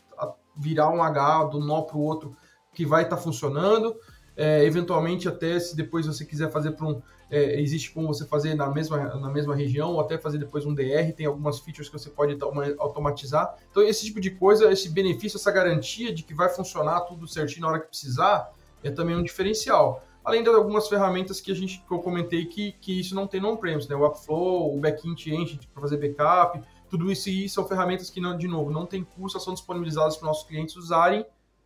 virar 0.54 0.90
um 0.90 1.02
H 1.02 1.44
do 1.44 1.58
nó 1.58 1.80
para 1.80 1.96
o 1.96 2.02
outro, 2.02 2.36
que 2.74 2.84
vai 2.84 3.04
estar 3.04 3.16
tá 3.16 3.22
funcionando. 3.22 3.96
É, 4.36 4.64
eventualmente, 4.66 5.28
até 5.28 5.58
se 5.58 5.74
depois 5.74 6.06
você 6.06 6.26
quiser 6.26 6.50
fazer 6.50 6.72
para 6.72 6.86
um. 6.86 7.00
É, 7.34 7.58
existe 7.58 7.90
como 7.92 8.08
você 8.08 8.26
fazer 8.26 8.54
na 8.54 8.68
mesma, 8.68 9.16
na 9.16 9.30
mesma 9.30 9.56
região, 9.56 9.94
ou 9.94 10.00
até 10.02 10.18
fazer 10.18 10.36
depois 10.36 10.66
um 10.66 10.74
DR, 10.74 11.14
tem 11.16 11.24
algumas 11.24 11.60
features 11.60 11.88
que 11.88 11.98
você 11.98 12.10
pode 12.10 12.36
automatizar. 12.78 13.56
Então, 13.70 13.82
esse 13.82 14.04
tipo 14.04 14.20
de 14.20 14.32
coisa, 14.32 14.70
esse 14.70 14.90
benefício, 14.90 15.38
essa 15.38 15.50
garantia 15.50 16.12
de 16.12 16.22
que 16.24 16.34
vai 16.34 16.50
funcionar 16.50 17.00
tudo 17.00 17.26
certinho 17.26 17.62
na 17.62 17.68
hora 17.68 17.80
que 17.80 17.88
precisar, 17.88 18.52
é 18.84 18.90
também 18.90 19.16
um 19.16 19.22
diferencial. 19.22 20.04
Além 20.22 20.42
de 20.42 20.50
algumas 20.50 20.88
ferramentas 20.88 21.40
que 21.40 21.50
a 21.50 21.54
gente 21.54 21.82
que 21.88 21.90
eu 21.90 22.00
comentei 22.00 22.44
que, 22.44 22.72
que 22.72 23.00
isso 23.00 23.14
não 23.14 23.26
tem 23.26 23.40
no 23.40 23.48
on-premise, 23.48 23.88
né? 23.88 23.96
O 23.96 24.06
Upflow, 24.06 24.76
o 24.76 24.78
Backint 24.78 25.26
Engine 25.28 25.60
para 25.72 25.80
fazer 25.80 25.96
backup, 25.96 26.62
tudo 26.90 27.10
isso 27.10 27.30
aí 27.30 27.48
são 27.48 27.66
ferramentas 27.66 28.10
que, 28.10 28.20
de 28.36 28.46
novo, 28.46 28.70
não 28.70 28.84
tem 28.84 29.02
custo, 29.02 29.40
são 29.40 29.54
disponibilizadas 29.54 30.18
para 30.18 30.28
nossos 30.28 30.46
clientes 30.46 30.76
usarem 30.76 31.24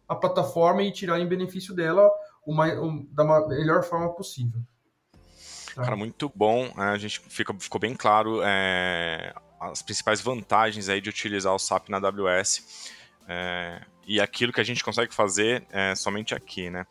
a 0.09 0.15
plataforma 0.15 0.85
e 0.85 0.93
tirarem 0.93 1.27
benefício 1.27 1.75
dela 1.75 2.09
o 2.47 2.55
mais, 2.55 2.79
da 3.11 3.25
melhor 3.49 3.83
forma 3.83 4.09
possível. 4.15 4.61
Tá? 5.77 5.83
Cara, 5.83 5.95
muito 5.95 6.33
bom. 6.35 6.73
É, 6.79 6.85
a 6.85 6.97
gente 6.97 7.21
fica, 7.29 7.55
ficou 7.61 7.79
bem 7.79 7.95
claro 7.95 8.41
é, 8.43 9.35
as 9.61 9.83
principais 9.83 10.23
vantagens 10.23 10.89
aí 10.89 11.03
de 11.03 11.11
utilizar 11.11 11.55
o 11.55 11.59
SAP 11.59 11.91
na 11.91 11.99
AWS. 11.99 12.95
É, 13.29 13.83
e 14.07 14.19
aquilo 14.19 14.55
que 14.55 14.61
a 14.61 14.65
gente 14.65 14.83
consegue 14.83 15.13
fazer 15.13 15.67
é, 15.71 15.95
somente 15.95 16.35
aqui, 16.35 16.71
né? 16.71 16.87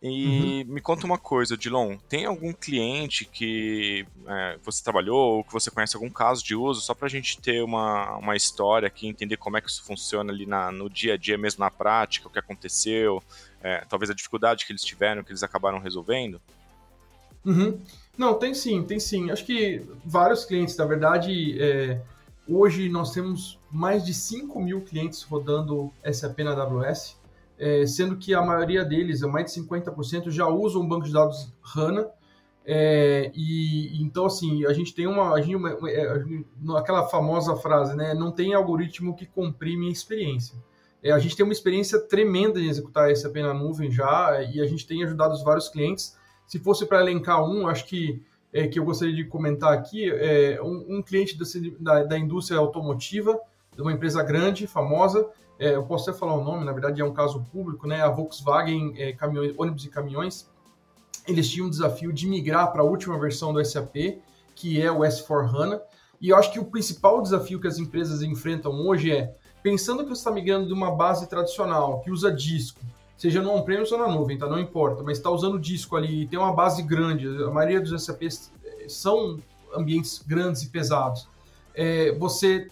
E 0.00 0.62
uhum. 0.62 0.74
me 0.74 0.80
conta 0.80 1.06
uma 1.06 1.18
coisa, 1.18 1.56
Dilon, 1.56 1.96
tem 2.08 2.26
algum 2.26 2.52
cliente 2.52 3.24
que 3.24 4.06
é, 4.28 4.58
você 4.62 4.84
trabalhou 4.84 5.38
ou 5.38 5.44
que 5.44 5.52
você 5.52 5.70
conhece 5.70 5.96
algum 5.96 6.10
caso 6.10 6.44
de 6.44 6.54
uso, 6.54 6.82
só 6.82 6.94
para 6.94 7.06
a 7.06 7.10
gente 7.10 7.40
ter 7.40 7.64
uma, 7.64 8.18
uma 8.18 8.36
história 8.36 8.86
aqui, 8.86 9.08
entender 9.08 9.38
como 9.38 9.56
é 9.56 9.60
que 9.60 9.70
isso 9.70 9.82
funciona 9.82 10.32
ali 10.32 10.46
na, 10.46 10.70
no 10.70 10.88
dia 10.88 11.14
a 11.14 11.16
dia, 11.16 11.38
mesmo 11.38 11.64
na 11.64 11.70
prática, 11.70 12.28
o 12.28 12.30
que 12.30 12.38
aconteceu, 12.38 13.20
é, 13.60 13.78
talvez 13.88 14.08
a 14.08 14.14
dificuldade 14.14 14.66
que 14.66 14.72
eles 14.72 14.84
tiveram, 14.84 15.24
que 15.24 15.32
eles 15.32 15.42
acabaram 15.42 15.80
resolvendo? 15.80 16.40
Uhum. 17.44 17.80
Não, 18.16 18.34
tem 18.34 18.54
sim, 18.54 18.82
tem 18.84 19.00
sim. 19.00 19.30
Acho 19.30 19.44
que 19.44 19.82
vários 20.04 20.44
clientes, 20.44 20.76
na 20.76 20.84
verdade, 20.84 21.60
é, 21.60 22.00
hoje 22.48 22.88
nós 22.88 23.12
temos 23.12 23.58
mais 23.70 24.04
de 24.04 24.14
5 24.14 24.60
mil 24.60 24.82
clientes 24.82 25.22
rodando 25.22 25.90
SAP 26.12 26.40
na 26.40 26.52
AWS, 26.52 27.18
é, 27.58 27.86
sendo 27.86 28.16
que 28.16 28.32
a 28.34 28.42
maioria 28.42 28.84
deles, 28.84 29.20
mais 29.22 29.52
de 29.52 29.60
50%, 29.60 30.30
já 30.30 30.46
usam 30.46 30.82
um 30.82 30.88
banco 30.88 31.06
de 31.06 31.12
dados 31.12 31.52
HANA. 31.62 32.08
É, 32.66 33.30
e 33.34 34.02
então 34.02 34.24
assim 34.24 34.64
a 34.64 34.72
gente 34.72 34.94
tem 34.94 35.06
uma, 35.06 35.34
a 35.34 35.40
gente, 35.42 35.54
uma, 35.54 35.76
é, 35.86 36.24
aquela 36.78 37.06
famosa 37.08 37.54
frase, 37.56 37.94
né? 37.94 38.14
Não 38.14 38.32
tem 38.32 38.54
algoritmo 38.54 39.14
que 39.14 39.26
comprime 39.26 39.88
a 39.88 39.92
experiência. 39.92 40.56
É, 41.02 41.12
a 41.12 41.18
gente 41.18 41.36
tem 41.36 41.44
uma 41.44 41.52
experiência 41.52 42.00
tremenda 42.00 42.58
em 42.58 42.66
executar 42.66 43.14
SAP 43.14 43.36
na 43.36 43.52
nuvem 43.52 43.90
já, 43.90 44.42
e 44.42 44.62
a 44.62 44.66
gente 44.66 44.86
tem 44.86 45.04
ajudado 45.04 45.34
os 45.34 45.44
vários 45.44 45.68
clientes. 45.68 46.16
Se 46.46 46.58
fosse 46.58 46.86
para 46.86 47.00
elencar 47.00 47.44
um, 47.44 47.66
acho 47.66 47.86
que 47.86 48.22
é, 48.52 48.68
que 48.68 48.78
eu 48.78 48.84
gostaria 48.84 49.14
de 49.14 49.24
comentar 49.24 49.72
aqui, 49.72 50.08
é 50.08 50.62
um, 50.62 50.98
um 50.98 51.02
cliente 51.02 51.36
da, 51.80 52.04
da, 52.04 52.16
indústria 52.16 52.58
automotiva, 52.58 53.36
de 53.74 53.82
uma 53.82 53.92
empresa 53.92 54.22
grande, 54.22 54.68
famosa, 54.68 55.28
é, 55.58 55.74
eu 55.74 55.82
posso 55.82 56.08
até 56.08 56.16
falar 56.16 56.34
o 56.34 56.44
nome, 56.44 56.64
na 56.64 56.72
verdade 56.72 57.00
é 57.00 57.04
um 57.04 57.12
caso 57.12 57.44
público, 57.50 57.86
né? 57.88 58.00
A 58.00 58.08
Volkswagen 58.08 58.94
é, 58.96 59.12
caminhões, 59.12 59.54
ônibus 59.58 59.84
e 59.84 59.88
caminhões, 59.88 60.48
eles 61.26 61.50
tinham 61.50 61.66
um 61.66 61.70
desafio 61.70 62.12
de 62.12 62.28
migrar 62.28 62.70
para 62.70 62.82
a 62.82 62.84
última 62.84 63.18
versão 63.18 63.52
do 63.52 63.64
SAP, 63.64 64.20
que 64.54 64.80
é 64.80 64.90
o 64.90 65.00
S4HANA, 65.00 65.80
e 66.20 66.28
eu 66.28 66.36
acho 66.36 66.52
que 66.52 66.60
o 66.60 66.64
principal 66.64 67.20
desafio 67.20 67.60
que 67.60 67.66
as 67.66 67.78
empresas 67.78 68.22
enfrentam 68.22 68.72
hoje 68.86 69.10
é 69.10 69.34
pensando 69.62 70.04
que 70.04 70.10
você 70.10 70.20
está 70.20 70.30
migrando 70.30 70.66
de 70.66 70.72
uma 70.72 70.94
base 70.94 71.28
tradicional 71.28 72.00
que 72.00 72.10
usa 72.10 72.30
disco, 72.30 72.80
seja 73.16 73.42
no 73.42 73.50
on-premise 73.52 73.92
ou 73.92 73.98
na 73.98 74.08
nuvem, 74.08 74.38
tá? 74.38 74.46
Não 74.46 74.58
importa, 74.58 75.02
mas 75.02 75.18
está 75.18 75.30
usando 75.30 75.58
disco 75.58 75.96
ali 75.96 76.22
e 76.22 76.26
tem 76.26 76.38
uma 76.38 76.52
base 76.52 76.82
grande, 76.82 77.26
a 77.44 77.50
maioria 77.50 77.80
dos 77.80 78.04
SAPs 78.04 78.52
eh, 78.64 78.86
são 78.88 79.38
ambientes 79.74 80.22
grandes 80.26 80.62
e 80.62 80.68
pesados. 80.68 81.28
É, 81.74 82.12
você 82.12 82.68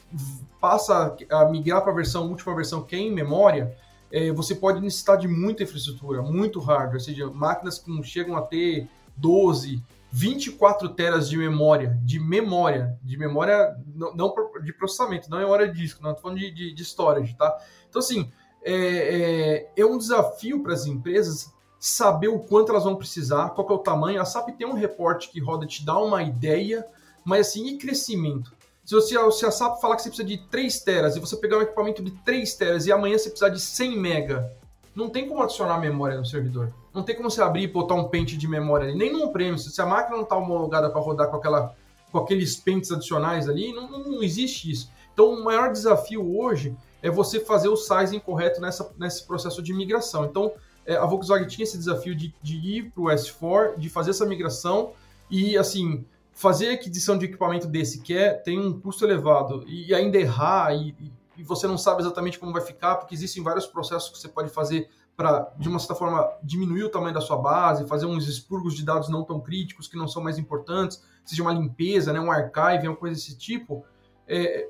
passa 0.60 1.16
a 1.30 1.44
migrar 1.46 1.82
para 1.82 1.90
a 1.90 1.94
versão, 1.94 2.28
última 2.28 2.54
versão 2.54 2.82
que 2.82 2.94
é 2.94 2.98
em 3.00 3.12
memória, 3.12 3.76
é, 4.12 4.30
você 4.30 4.54
pode 4.54 4.80
necessitar 4.80 5.16
de 5.16 5.26
muita 5.26 5.62
infraestrutura, 5.62 6.22
muito 6.22 6.60
hardware, 6.60 6.94
ou 6.94 7.00
seja, 7.00 7.26
máquinas 7.30 7.78
que 7.78 8.02
chegam 8.04 8.36
a 8.36 8.42
ter 8.42 8.88
12, 9.16 9.82
24 10.12 10.90
teras 10.90 11.28
de 11.30 11.38
memória, 11.38 11.98
de 12.04 12.20
memória, 12.20 12.98
de 13.02 13.16
memória, 13.16 13.74
não, 13.94 14.14
não 14.14 14.34
de 14.62 14.72
processamento, 14.74 15.30
não 15.30 15.40
é 15.40 15.46
hora 15.46 15.66
de 15.66 15.80
disco, 15.80 16.02
não 16.02 16.10
estou 16.10 16.22
falando 16.22 16.38
de, 16.38 16.50
de, 16.50 16.74
de, 16.74 16.82
storage, 16.82 17.34
tá? 17.34 17.56
Então, 17.88 17.98
assim, 17.98 18.30
é, 18.64 18.74
é, 18.74 19.72
é 19.76 19.86
um 19.86 19.98
desafio 19.98 20.62
para 20.62 20.72
as 20.72 20.86
empresas 20.86 21.52
saber 21.78 22.28
o 22.28 22.38
quanto 22.38 22.70
elas 22.70 22.84
vão 22.84 22.94
precisar, 22.94 23.50
qual 23.50 23.68
é 23.68 23.72
o 23.72 23.78
tamanho. 23.78 24.20
A 24.20 24.24
SAP 24.24 24.50
tem 24.56 24.66
um 24.66 24.74
reporte 24.74 25.30
que 25.30 25.40
roda, 25.40 25.66
te 25.66 25.84
dá 25.84 25.98
uma 25.98 26.22
ideia, 26.22 26.86
mas 27.24 27.48
assim, 27.48 27.66
e 27.68 27.78
crescimento? 27.78 28.52
Se, 28.84 28.94
você, 28.94 29.16
se 29.32 29.46
a 29.46 29.50
SAP 29.50 29.80
falar 29.80 29.96
que 29.96 30.02
você 30.02 30.08
precisa 30.08 30.28
de 30.28 30.38
3 30.48 30.80
teras 30.80 31.16
e 31.16 31.20
você 31.20 31.36
pegar 31.36 31.58
um 31.58 31.62
equipamento 31.62 32.02
de 32.02 32.10
3 32.10 32.54
teras 32.54 32.86
e 32.86 32.92
amanhã 32.92 33.18
você 33.18 33.30
precisar 33.30 33.48
de 33.48 33.60
100 33.60 33.98
mega, 33.98 34.50
não 34.94 35.08
tem 35.08 35.28
como 35.28 35.42
adicionar 35.42 35.78
memória 35.80 36.16
no 36.16 36.26
servidor. 36.26 36.72
Não 36.94 37.02
tem 37.02 37.16
como 37.16 37.30
você 37.30 37.40
abrir 37.40 37.62
e 37.62 37.66
botar 37.66 37.94
um 37.94 38.08
pente 38.08 38.36
de 38.36 38.46
memória 38.46 38.88
ali, 38.88 38.96
nem 38.96 39.12
num 39.12 39.32
prêmio. 39.32 39.58
Se 39.58 39.80
a 39.80 39.86
máquina 39.86 40.16
não 40.16 40.24
está 40.24 40.36
homologada 40.36 40.90
para 40.90 41.00
rodar 41.00 41.28
com, 41.30 41.36
aquela, 41.36 41.74
com 42.10 42.18
aqueles 42.18 42.56
pentes 42.56 42.92
adicionais 42.92 43.48
ali, 43.48 43.72
não, 43.72 43.90
não, 43.90 44.04
não, 44.04 44.22
existe 44.22 44.70
isso. 44.70 44.90
Então, 45.12 45.32
o 45.32 45.44
maior 45.44 45.72
desafio 45.72 46.38
hoje 46.38 46.76
é 47.02 47.10
você 47.10 47.40
fazer 47.40 47.68
o 47.68 47.76
sizing 47.76 48.20
correto 48.20 48.60
nessa, 48.60 48.92
nesse 48.98 49.26
processo 49.26 49.62
de 49.62 49.74
migração. 49.74 50.24
Então, 50.24 50.52
é, 50.86 50.96
a 50.96 51.04
Volkswagen 51.04 51.46
tinha 51.46 51.64
esse 51.64 51.76
desafio 51.76 52.14
de, 52.14 52.34
de 52.40 52.56
ir 52.56 52.90
para 52.90 53.02
o 53.02 53.06
S4, 53.06 53.76
de 53.76 53.88
fazer 53.88 54.10
essa 54.10 54.24
migração 54.24 54.92
e, 55.30 55.56
assim, 55.58 56.04
fazer 56.32 56.70
aquisição 56.70 57.18
de 57.18 57.26
equipamento 57.26 57.66
desse 57.66 58.00
que 58.00 58.16
é, 58.16 58.32
tem 58.32 58.58
um 58.58 58.80
custo 58.80 59.04
elevado 59.04 59.64
e 59.66 59.94
ainda 59.94 60.18
errar 60.18 60.74
e, 60.74 60.94
e 61.36 61.42
você 61.42 61.66
não 61.66 61.76
sabe 61.76 62.02
exatamente 62.02 62.38
como 62.38 62.52
vai 62.52 62.62
ficar, 62.62 62.96
porque 62.96 63.14
existem 63.14 63.42
vários 63.42 63.66
processos 63.66 64.10
que 64.10 64.18
você 64.18 64.28
pode 64.28 64.50
fazer 64.50 64.88
para, 65.16 65.52
de 65.58 65.68
uma 65.68 65.78
certa 65.78 65.94
forma, 65.94 66.30
diminuir 66.42 66.84
o 66.84 66.88
tamanho 66.88 67.12
da 67.12 67.20
sua 67.20 67.36
base, 67.36 67.86
fazer 67.86 68.06
uns 68.06 68.26
expurgos 68.26 68.74
de 68.74 68.84
dados 68.84 69.08
não 69.08 69.24
tão 69.24 69.40
críticos, 69.40 69.86
que 69.86 69.96
não 69.96 70.08
são 70.08 70.22
mais 70.22 70.38
importantes, 70.38 71.02
seja 71.24 71.42
uma 71.42 71.52
limpeza, 71.52 72.12
né, 72.12 72.20
um 72.20 72.32
archive, 72.32 72.88
uma 72.88 72.96
coisa 72.96 73.14
desse 73.14 73.36
tipo, 73.36 73.84
é, 74.26 74.68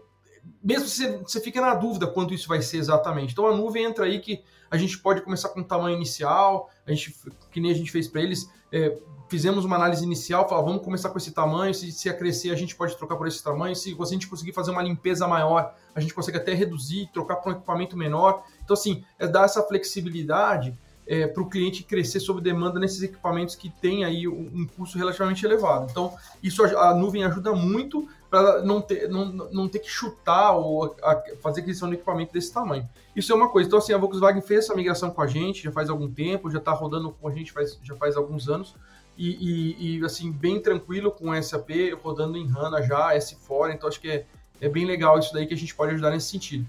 mesmo 0.62 0.88
você, 0.88 1.18
você 1.18 1.40
fica 1.40 1.60
na 1.60 1.74
dúvida 1.74 2.06
quanto 2.06 2.34
isso 2.34 2.48
vai 2.48 2.62
ser 2.62 2.78
exatamente. 2.78 3.32
Então 3.32 3.46
a 3.46 3.56
nuvem 3.56 3.84
entra 3.84 4.04
aí 4.04 4.20
que 4.20 4.42
a 4.70 4.76
gente 4.76 4.98
pode 4.98 5.20
começar 5.22 5.50
com 5.50 5.60
um 5.60 5.64
tamanho 5.64 5.96
inicial, 5.96 6.70
a 6.86 6.90
gente, 6.90 7.14
que 7.50 7.60
nem 7.60 7.70
a 7.70 7.74
gente 7.74 7.90
fez 7.90 8.08
para 8.08 8.22
eles, 8.22 8.50
é, 8.72 8.96
fizemos 9.28 9.64
uma 9.64 9.76
análise 9.76 10.04
inicial, 10.04 10.48
falamos, 10.48 10.70
vamos 10.70 10.84
começar 10.84 11.10
com 11.10 11.18
esse 11.18 11.30
tamanho, 11.32 11.74
se, 11.74 11.92
se 11.92 12.08
a 12.08 12.14
crescer 12.14 12.50
a 12.50 12.54
gente 12.54 12.74
pode 12.74 12.96
trocar 12.96 13.16
por 13.16 13.26
esse 13.26 13.42
tamanho, 13.42 13.76
se 13.76 13.96
a 13.98 14.04
gente 14.06 14.26
conseguir 14.26 14.52
fazer 14.52 14.70
uma 14.70 14.82
limpeza 14.82 15.26
maior, 15.28 15.74
a 15.94 16.00
gente 16.00 16.14
consegue 16.14 16.38
até 16.38 16.54
reduzir, 16.54 17.10
trocar 17.12 17.36
para 17.36 17.52
um 17.52 17.56
equipamento 17.56 17.96
menor. 17.96 18.44
Então, 18.64 18.74
assim, 18.74 19.04
é 19.18 19.26
dar 19.26 19.44
essa 19.44 19.62
flexibilidade 19.62 20.78
é, 21.06 21.26
para 21.26 21.42
o 21.42 21.48
cliente 21.48 21.82
crescer 21.82 22.20
sob 22.20 22.40
demanda 22.40 22.78
nesses 22.78 23.02
equipamentos 23.02 23.54
que 23.54 23.68
têm 23.68 24.04
aí 24.04 24.28
um, 24.28 24.50
um 24.54 24.66
custo 24.66 24.96
relativamente 24.96 25.44
elevado. 25.44 25.86
Então, 25.90 26.14
isso 26.42 26.62
a, 26.64 26.90
a 26.90 26.94
nuvem 26.94 27.24
ajuda 27.24 27.52
muito 27.52 28.08
para 28.32 28.62
não 28.62 28.80
ter, 28.80 29.10
não, 29.10 29.26
não 29.26 29.68
ter 29.68 29.78
que 29.78 29.90
chutar 29.90 30.52
ou 30.52 30.96
a, 31.02 31.22
fazer 31.42 31.60
aquisição 31.60 31.86
de 31.90 31.96
equipamento 31.96 32.32
desse 32.32 32.50
tamanho. 32.50 32.88
Isso 33.14 33.30
é 33.30 33.34
uma 33.36 33.50
coisa. 33.50 33.68
Então, 33.68 33.78
assim, 33.78 33.92
a 33.92 33.98
Volkswagen 33.98 34.40
fez 34.40 34.60
essa 34.60 34.74
migração 34.74 35.10
com 35.10 35.20
a 35.20 35.26
gente 35.26 35.64
já 35.64 35.70
faz 35.70 35.90
algum 35.90 36.10
tempo, 36.10 36.50
já 36.50 36.56
está 36.56 36.72
rodando 36.72 37.12
com 37.12 37.28
a 37.28 37.34
gente 37.34 37.52
faz, 37.52 37.78
já 37.82 37.94
faz 37.94 38.16
alguns 38.16 38.48
anos. 38.48 38.74
E, 39.18 39.28
e, 39.34 39.98
e, 39.98 40.04
assim, 40.06 40.32
bem 40.32 40.58
tranquilo 40.62 41.12
com 41.12 41.40
SAP, 41.42 41.92
rodando 42.02 42.38
em 42.38 42.48
HANA 42.48 42.80
já, 42.80 43.14
S4, 43.14 43.74
então 43.74 43.86
acho 43.86 44.00
que 44.00 44.10
é, 44.10 44.26
é 44.62 44.68
bem 44.70 44.86
legal 44.86 45.18
isso 45.18 45.34
daí 45.34 45.46
que 45.46 45.52
a 45.52 45.56
gente 45.56 45.74
pode 45.74 45.92
ajudar 45.92 46.12
nesse 46.12 46.30
sentido. 46.30 46.66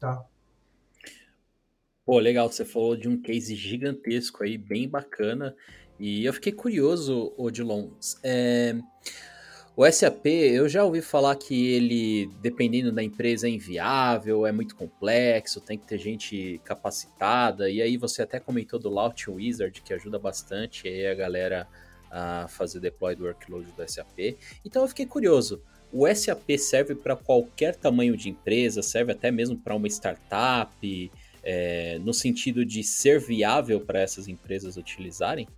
Tá? 0.00 0.24
Pô, 2.04 2.18
legal, 2.18 2.50
você 2.50 2.64
falou 2.64 2.96
de 2.96 3.08
um 3.08 3.22
case 3.22 3.54
gigantesco 3.54 4.42
aí, 4.42 4.58
bem 4.58 4.88
bacana, 4.88 5.54
e 6.00 6.24
eu 6.24 6.32
fiquei 6.32 6.50
curioso, 6.50 7.32
Odilon, 7.36 7.90
é... 8.24 8.76
O 9.76 9.90
SAP, 9.90 10.26
eu 10.26 10.68
já 10.68 10.84
ouvi 10.84 11.02
falar 11.02 11.34
que 11.34 11.72
ele, 11.72 12.30
dependendo 12.40 12.92
da 12.92 13.02
empresa, 13.02 13.48
é 13.48 13.50
inviável, 13.50 14.46
é 14.46 14.52
muito 14.52 14.76
complexo, 14.76 15.60
tem 15.60 15.76
que 15.76 15.84
ter 15.84 15.98
gente 15.98 16.60
capacitada. 16.64 17.68
E 17.68 17.82
aí 17.82 17.96
você 17.96 18.22
até 18.22 18.38
comentou 18.38 18.78
do 18.78 18.88
Launch 18.88 19.28
Wizard, 19.28 19.82
que 19.82 19.92
ajuda 19.92 20.16
bastante 20.16 20.86
aí 20.86 21.08
a 21.08 21.14
galera 21.14 21.66
a 22.08 22.46
fazer 22.46 22.78
deploy 22.78 23.16
do 23.16 23.24
workload 23.24 23.66
do 23.72 23.90
SAP. 23.90 24.38
Então 24.64 24.82
eu 24.82 24.88
fiquei 24.88 25.06
curioso. 25.06 25.60
O 25.92 26.06
SAP 26.06 26.56
serve 26.56 26.94
para 26.94 27.16
qualquer 27.16 27.74
tamanho 27.74 28.16
de 28.16 28.28
empresa, 28.28 28.80
serve 28.80 29.10
até 29.10 29.32
mesmo 29.32 29.58
para 29.58 29.74
uma 29.74 29.88
startup, 29.88 31.10
é, 31.42 31.98
no 31.98 32.14
sentido 32.14 32.64
de 32.64 32.84
ser 32.84 33.18
viável 33.18 33.80
para 33.80 34.00
essas 34.00 34.28
empresas 34.28 34.76
utilizarem? 34.76 35.48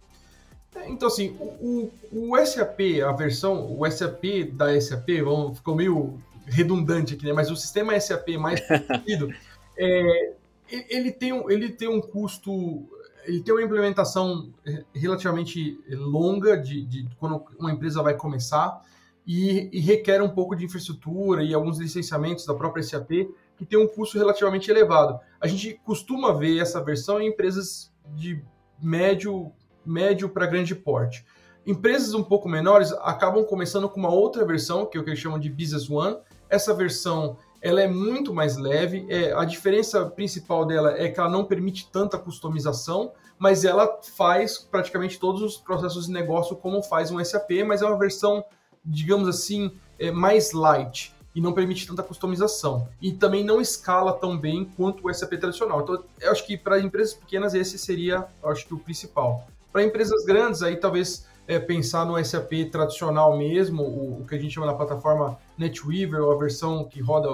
É, 0.76 0.90
então, 0.90 1.08
assim, 1.08 1.36
o, 1.40 1.90
o, 2.12 2.46
SAP, 2.46 3.02
a 3.04 3.12
versão, 3.12 3.78
o 3.78 3.90
SAP 3.90 4.52
da 4.52 4.78
SAP, 4.80 5.08
vamos, 5.24 5.58
ficou 5.58 5.74
meio 5.74 6.18
redundante 6.46 7.14
aqui, 7.14 7.24
né? 7.24 7.32
Mas 7.32 7.50
o 7.50 7.56
sistema 7.56 7.98
SAP 7.98 8.36
mais 8.38 8.60
conhecido, 8.66 9.32
é, 9.76 10.32
ele, 10.70 11.10
tem 11.10 11.32
um, 11.32 11.50
ele 11.50 11.70
tem 11.70 11.88
um 11.88 12.00
custo, 12.00 12.84
ele 13.24 13.40
tem 13.40 13.54
uma 13.54 13.62
implementação 13.62 14.50
relativamente 14.94 15.78
longa 15.88 16.56
de, 16.56 16.84
de 16.84 17.08
quando 17.18 17.42
uma 17.58 17.72
empresa 17.72 18.02
vai 18.02 18.14
começar 18.14 18.80
e, 19.26 19.68
e, 19.72 19.80
requer 19.80 20.22
um 20.22 20.28
pouco 20.28 20.54
de 20.54 20.64
infraestrutura 20.64 21.42
e 21.42 21.52
alguns 21.52 21.78
licenciamentos 21.78 22.46
da 22.46 22.54
própria 22.54 22.82
SAP 22.82 23.10
que 23.56 23.64
tem 23.64 23.78
um 23.78 23.88
custo 23.88 24.18
relativamente 24.18 24.70
elevado. 24.70 25.18
A 25.40 25.46
gente 25.48 25.80
costuma 25.84 26.32
ver 26.32 26.60
essa 26.60 26.82
versão 26.82 27.20
em 27.20 27.28
empresas 27.28 27.92
de 28.14 28.40
médio 28.80 29.52
médio 29.86 30.28
para 30.28 30.46
grande 30.46 30.74
porte. 30.74 31.24
Empresas 31.66 32.14
um 32.14 32.22
pouco 32.22 32.48
menores 32.48 32.92
acabam 33.00 33.44
começando 33.44 33.88
com 33.88 33.98
uma 33.98 34.12
outra 34.12 34.44
versão, 34.44 34.86
que 34.86 34.96
é 34.96 35.00
o 35.00 35.04
que 35.04 35.10
eles 35.10 35.18
chamam 35.18 35.38
de 35.38 35.50
Business 35.50 35.90
One. 35.90 36.16
Essa 36.48 36.72
versão 36.72 37.36
ela 37.60 37.80
é 37.80 37.88
muito 37.88 38.32
mais 38.32 38.56
leve. 38.56 39.04
É, 39.08 39.32
a 39.32 39.44
diferença 39.44 40.06
principal 40.06 40.64
dela 40.64 40.96
é 40.96 41.08
que 41.08 41.18
ela 41.18 41.28
não 41.28 41.44
permite 41.44 41.90
tanta 41.90 42.16
customização, 42.16 43.12
mas 43.38 43.64
ela 43.64 43.98
faz 44.16 44.58
praticamente 44.58 45.18
todos 45.18 45.42
os 45.42 45.56
processos 45.56 46.06
de 46.06 46.12
negócio 46.12 46.54
como 46.54 46.82
faz 46.82 47.10
um 47.10 47.22
SAP, 47.22 47.64
mas 47.66 47.82
é 47.82 47.86
uma 47.86 47.98
versão, 47.98 48.44
digamos 48.84 49.28
assim, 49.28 49.72
é, 49.98 50.12
mais 50.12 50.52
light 50.52 51.12
e 51.34 51.40
não 51.40 51.52
permite 51.52 51.86
tanta 51.86 52.02
customização. 52.02 52.88
E 53.02 53.12
também 53.12 53.44
não 53.44 53.60
escala 53.60 54.12
tão 54.12 54.38
bem 54.38 54.64
quanto 54.76 55.06
o 55.06 55.12
SAP 55.12 55.32
tradicional. 55.32 55.82
Então, 55.82 56.02
eu 56.20 56.30
acho 56.30 56.46
que 56.46 56.56
para 56.56 56.80
empresas 56.80 57.12
pequenas 57.12 57.52
esse 57.52 57.76
seria, 57.76 58.26
acho 58.44 58.66
que 58.66 58.72
o 58.72 58.78
principal. 58.78 59.46
Para 59.76 59.84
empresas 59.84 60.24
grandes, 60.24 60.62
aí 60.62 60.74
talvez 60.74 61.26
é, 61.46 61.58
pensar 61.58 62.06
no 62.06 62.16
SAP 62.24 62.70
tradicional 62.72 63.36
mesmo, 63.36 63.82
o, 63.82 64.22
o, 64.22 64.26
que 64.26 64.34
a 64.34 64.38
gente 64.38 64.54
chama 64.54 64.64
na 64.64 64.72
plataforma 64.72 65.38
NetWeaver, 65.58 66.22
ou 66.22 66.32
a 66.32 66.38
versão 66.38 66.82
que 66.84 67.02
roda, 67.02 67.28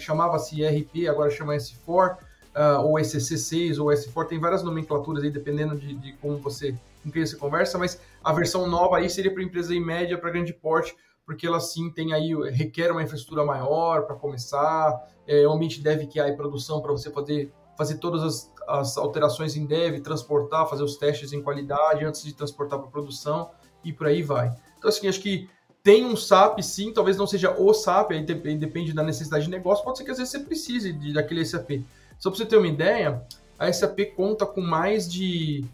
chamava-se 0.00 0.60
ERP, 0.60 1.06
agora 1.08 1.30
chama 1.30 1.54
S4, 1.54 1.86
uh, 1.86 2.18
ah, 2.52 2.80
ou 2.80 2.94
SCC6, 2.94 3.78
ou 3.78 3.90
S4, 3.90 4.26
tem 4.26 4.40
várias 4.40 4.64
nomenclaturas 4.64 5.22
aí, 5.22 5.30
dependendo 5.30 5.76
de, 5.76 5.94
de 5.94 6.14
como 6.14 6.36
você, 6.38 6.74
com 7.04 7.12
quem 7.12 7.24
você 7.24 7.36
conversa, 7.36 7.78
mas 7.78 8.00
a 8.24 8.32
versão 8.32 8.66
nova 8.66 8.96
aí 8.96 9.08
seria 9.08 9.32
para 9.32 9.44
empresa 9.44 9.72
em 9.72 9.78
média, 9.78 10.18
para 10.18 10.30
grande 10.30 10.52
porte, 10.52 10.96
porque 11.24 11.46
ela 11.46 11.60
sim 11.60 11.90
tem 11.90 12.12
aí, 12.12 12.34
requer 12.50 12.90
uma 12.90 13.04
infraestrutura 13.04 13.44
maior 13.44 14.02
para 14.04 14.16
começar, 14.16 15.00
é, 15.28 15.46
um 15.46 15.52
ambiente 15.52 15.80
dev 15.80 16.08
que 16.08 16.18
há 16.18 16.34
produção 16.34 16.80
para 16.80 16.90
você 16.90 17.08
poder 17.08 17.52
fazer 17.76 17.98
todas 17.98 18.22
as, 18.22 18.52
as 18.66 18.96
alterações 18.96 19.56
em 19.56 19.66
dev, 19.66 20.00
transportar, 20.00 20.68
fazer 20.68 20.82
os 20.82 20.96
testes 20.96 21.32
em 21.32 21.42
qualidade 21.42 22.04
antes 22.04 22.22
de 22.22 22.32
transportar 22.32 22.78
para 22.78 22.88
produção 22.88 23.50
e 23.84 23.92
por 23.92 24.06
aí 24.06 24.22
vai. 24.22 24.54
Então, 24.78 24.88
assim, 24.88 25.08
acho 25.08 25.20
que 25.20 25.48
tem 25.82 26.04
um 26.06 26.16
SAP, 26.16 26.60
sim, 26.62 26.92
talvez 26.92 27.16
não 27.16 27.26
seja 27.26 27.54
o 27.58 27.72
SAP, 27.74 28.12
aí 28.12 28.24
depende 28.24 28.92
da 28.92 29.02
necessidade 29.02 29.44
de 29.44 29.50
negócio, 29.50 29.84
pode 29.84 29.98
ser 29.98 30.04
que 30.04 30.10
às 30.10 30.16
vezes 30.16 30.32
você 30.32 30.38
precise 30.40 30.92
de, 30.92 31.12
daquele 31.12 31.44
SAP. 31.44 31.82
Só 32.18 32.30
para 32.30 32.38
você 32.38 32.46
ter 32.46 32.56
uma 32.56 32.66
ideia, 32.66 33.22
a 33.58 33.70
SAP 33.70 34.14
conta 34.16 34.46
com 34.46 34.62
mais 34.62 35.10
de 35.10 35.64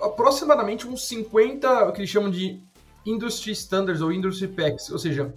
aproximadamente 0.00 0.88
uns 0.88 1.06
50, 1.06 1.88
o 1.88 1.92
que 1.92 2.00
eles 2.00 2.08
chamam 2.08 2.30
de 2.30 2.58
Industry 3.04 3.52
Standards 3.52 4.00
ou 4.00 4.10
Industry 4.10 4.48
Packs, 4.48 4.90
ou 4.90 4.98
seja, 4.98 5.34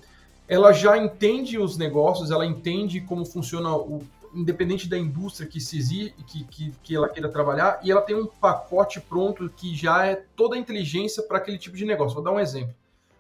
ela 0.47 0.71
já 0.71 0.97
entende 0.97 1.57
os 1.57 1.77
negócios, 1.77 2.31
ela 2.31 2.45
entende 2.45 3.01
como 3.01 3.25
funciona 3.25 3.75
o, 3.75 4.01
independente 4.33 4.89
da 4.89 4.97
indústria 4.97 5.47
que 5.47 5.59
se 5.59 5.77
exige, 5.77 6.13
que, 6.27 6.43
que, 6.45 6.71
que 6.83 6.95
ela 6.95 7.09
queira 7.09 7.29
trabalhar, 7.29 7.79
e 7.83 7.91
ela 7.91 8.01
tem 8.01 8.15
um 8.15 8.25
pacote 8.25 8.99
pronto 8.99 9.49
que 9.49 9.75
já 9.75 10.05
é 10.05 10.15
toda 10.35 10.55
a 10.55 10.59
inteligência 10.59 11.23
para 11.23 11.37
aquele 11.37 11.57
tipo 11.57 11.77
de 11.77 11.85
negócio. 11.85 12.15
Vou 12.15 12.23
dar 12.23 12.31
um 12.31 12.39
exemplo. 12.39 12.75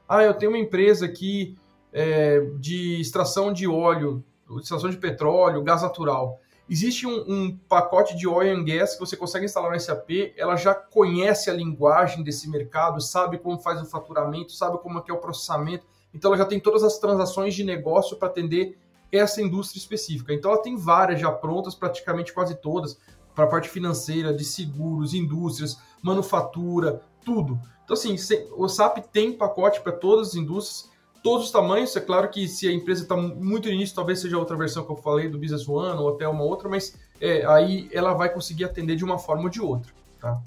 Ah, 0.07 0.23
eu 0.23 0.33
tenho 0.33 0.51
uma 0.51 0.57
empresa 0.57 1.05
aqui 1.05 1.57
é, 1.91 2.41
de 2.59 2.99
extração 2.99 3.53
de 3.53 3.67
óleo, 3.67 4.23
extração 4.59 4.89
de 4.89 4.97
petróleo, 4.97 5.63
gás 5.63 5.81
natural. 5.81 6.39
Existe 6.69 7.05
um, 7.05 7.23
um, 7.27 7.57
pacote 7.69 8.15
de 8.15 8.27
oil 8.27 8.57
and 8.57 8.63
gas 8.63 8.93
que 8.93 8.99
você 8.99 9.17
consegue 9.17 9.45
instalar 9.45 9.71
no 9.71 9.79
SAP, 9.79 10.33
ela 10.37 10.55
já 10.55 10.73
conhece 10.73 11.49
a 11.49 11.53
linguagem 11.53 12.23
desse 12.23 12.49
mercado, 12.49 13.01
sabe 13.01 13.37
como 13.37 13.59
faz 13.59 13.81
o 13.81 13.85
faturamento, 13.85 14.53
sabe 14.53 14.77
como 14.79 14.97
é, 14.97 15.01
que 15.01 15.11
é 15.11 15.13
o 15.13 15.17
processamento, 15.17 15.85
então 16.13 16.29
ela 16.29 16.37
já 16.37 16.45
tem 16.45 16.59
todas 16.59 16.83
as 16.83 16.97
transações 16.97 17.53
de 17.53 17.63
negócio 17.63 18.15
para 18.17 18.29
atender 18.29 18.77
essa 19.13 19.41
indústria 19.41 19.79
específica. 19.79 20.33
Então 20.33 20.51
ela 20.51 20.61
tem 20.61 20.75
várias 20.75 21.21
já 21.21 21.31
prontas, 21.31 21.75
praticamente 21.75 22.33
quase 22.33 22.55
todas, 22.55 22.97
para 23.35 23.45
a 23.45 23.47
parte 23.47 23.69
financeira, 23.69 24.33
de 24.33 24.43
seguros, 24.43 25.13
indústrias, 25.13 25.77
manufatura, 26.01 27.01
tudo. 27.23 27.59
Então, 27.83 27.93
assim, 27.93 28.15
o 28.57 28.67
SAP 28.67 28.97
tem 29.11 29.31
pacote 29.31 29.81
para 29.81 29.91
todas 29.91 30.29
as 30.29 30.35
indústrias, 30.35 30.91
todos 31.21 31.45
os 31.45 31.51
tamanhos. 31.51 31.95
É 31.95 32.01
claro 32.01 32.29
que 32.29 32.47
se 32.47 32.67
a 32.67 32.71
empresa 32.71 33.03
está 33.03 33.15
muito 33.15 33.67
no 33.67 33.73
início, 33.73 33.95
talvez 33.95 34.19
seja 34.19 34.37
outra 34.37 34.55
versão 34.55 34.83
que 34.83 34.91
eu 34.91 34.95
falei 34.95 35.29
do 35.29 35.37
Business 35.37 35.67
One 35.67 35.99
ou 35.99 36.09
até 36.09 36.27
uma 36.27 36.43
outra, 36.43 36.69
mas 36.69 36.97
é, 37.19 37.45
aí 37.45 37.89
ela 37.91 38.13
vai 38.13 38.29
conseguir 38.29 38.65
atender 38.65 38.95
de 38.95 39.03
uma 39.03 39.19
forma 39.19 39.43
ou 39.43 39.49
de 39.49 39.61
outra. 39.61 39.91
Tá? 40.19 40.41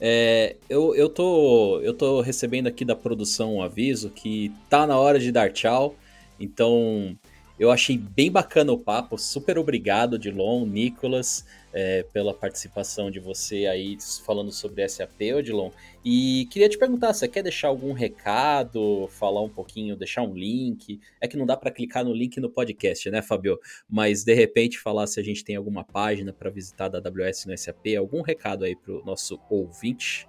É, 0.00 0.56
eu, 0.68 0.94
eu, 0.94 1.08
tô, 1.08 1.80
eu 1.80 1.92
tô 1.92 2.20
recebendo 2.20 2.68
aqui 2.68 2.84
da 2.84 2.94
produção 2.94 3.56
um 3.56 3.62
aviso 3.62 4.10
que 4.10 4.52
tá 4.70 4.86
na 4.86 4.96
hora 4.98 5.18
de 5.18 5.32
dar 5.32 5.52
tchau. 5.52 5.94
Então, 6.38 7.18
eu 7.58 7.70
achei 7.70 7.98
bem 7.98 8.30
bacana 8.30 8.72
o 8.72 8.78
papo. 8.78 9.18
Super 9.18 9.58
obrigado, 9.58 10.18
Dilon, 10.18 10.64
Nicolas, 10.64 11.44
é, 11.72 12.04
pela 12.04 12.32
participação 12.32 13.10
de 13.10 13.18
você 13.18 13.66
aí 13.66 13.98
falando 14.24 14.52
sobre 14.52 14.88
SAP, 14.88 15.20
Odilon. 15.36 15.70
E 16.04 16.46
queria 16.50 16.68
te 16.68 16.78
perguntar, 16.78 17.12
você 17.12 17.26
quer 17.26 17.42
deixar 17.42 17.68
algum 17.68 17.92
recado, 17.92 19.08
falar 19.10 19.42
um 19.42 19.48
pouquinho, 19.48 19.96
deixar 19.96 20.22
um 20.22 20.34
link? 20.34 21.00
É 21.20 21.26
que 21.26 21.36
não 21.36 21.44
dá 21.44 21.56
para 21.56 21.70
clicar 21.70 22.04
no 22.04 22.12
link 22.12 22.38
no 22.38 22.48
podcast, 22.48 23.10
né, 23.10 23.20
Fabio? 23.20 23.58
Mas 23.88 24.22
de 24.22 24.34
repente 24.34 24.78
falar 24.78 25.06
se 25.06 25.18
a 25.18 25.22
gente 25.22 25.44
tem 25.44 25.56
alguma 25.56 25.82
página 25.84 26.32
para 26.32 26.50
visitar 26.50 26.88
da 26.88 26.98
AWS 26.98 27.46
no 27.46 27.58
SAP, 27.58 27.96
algum 27.98 28.22
recado 28.22 28.64
aí 28.64 28.76
para 28.76 28.92
o 28.92 29.04
nosso 29.04 29.38
ouvinte? 29.50 30.28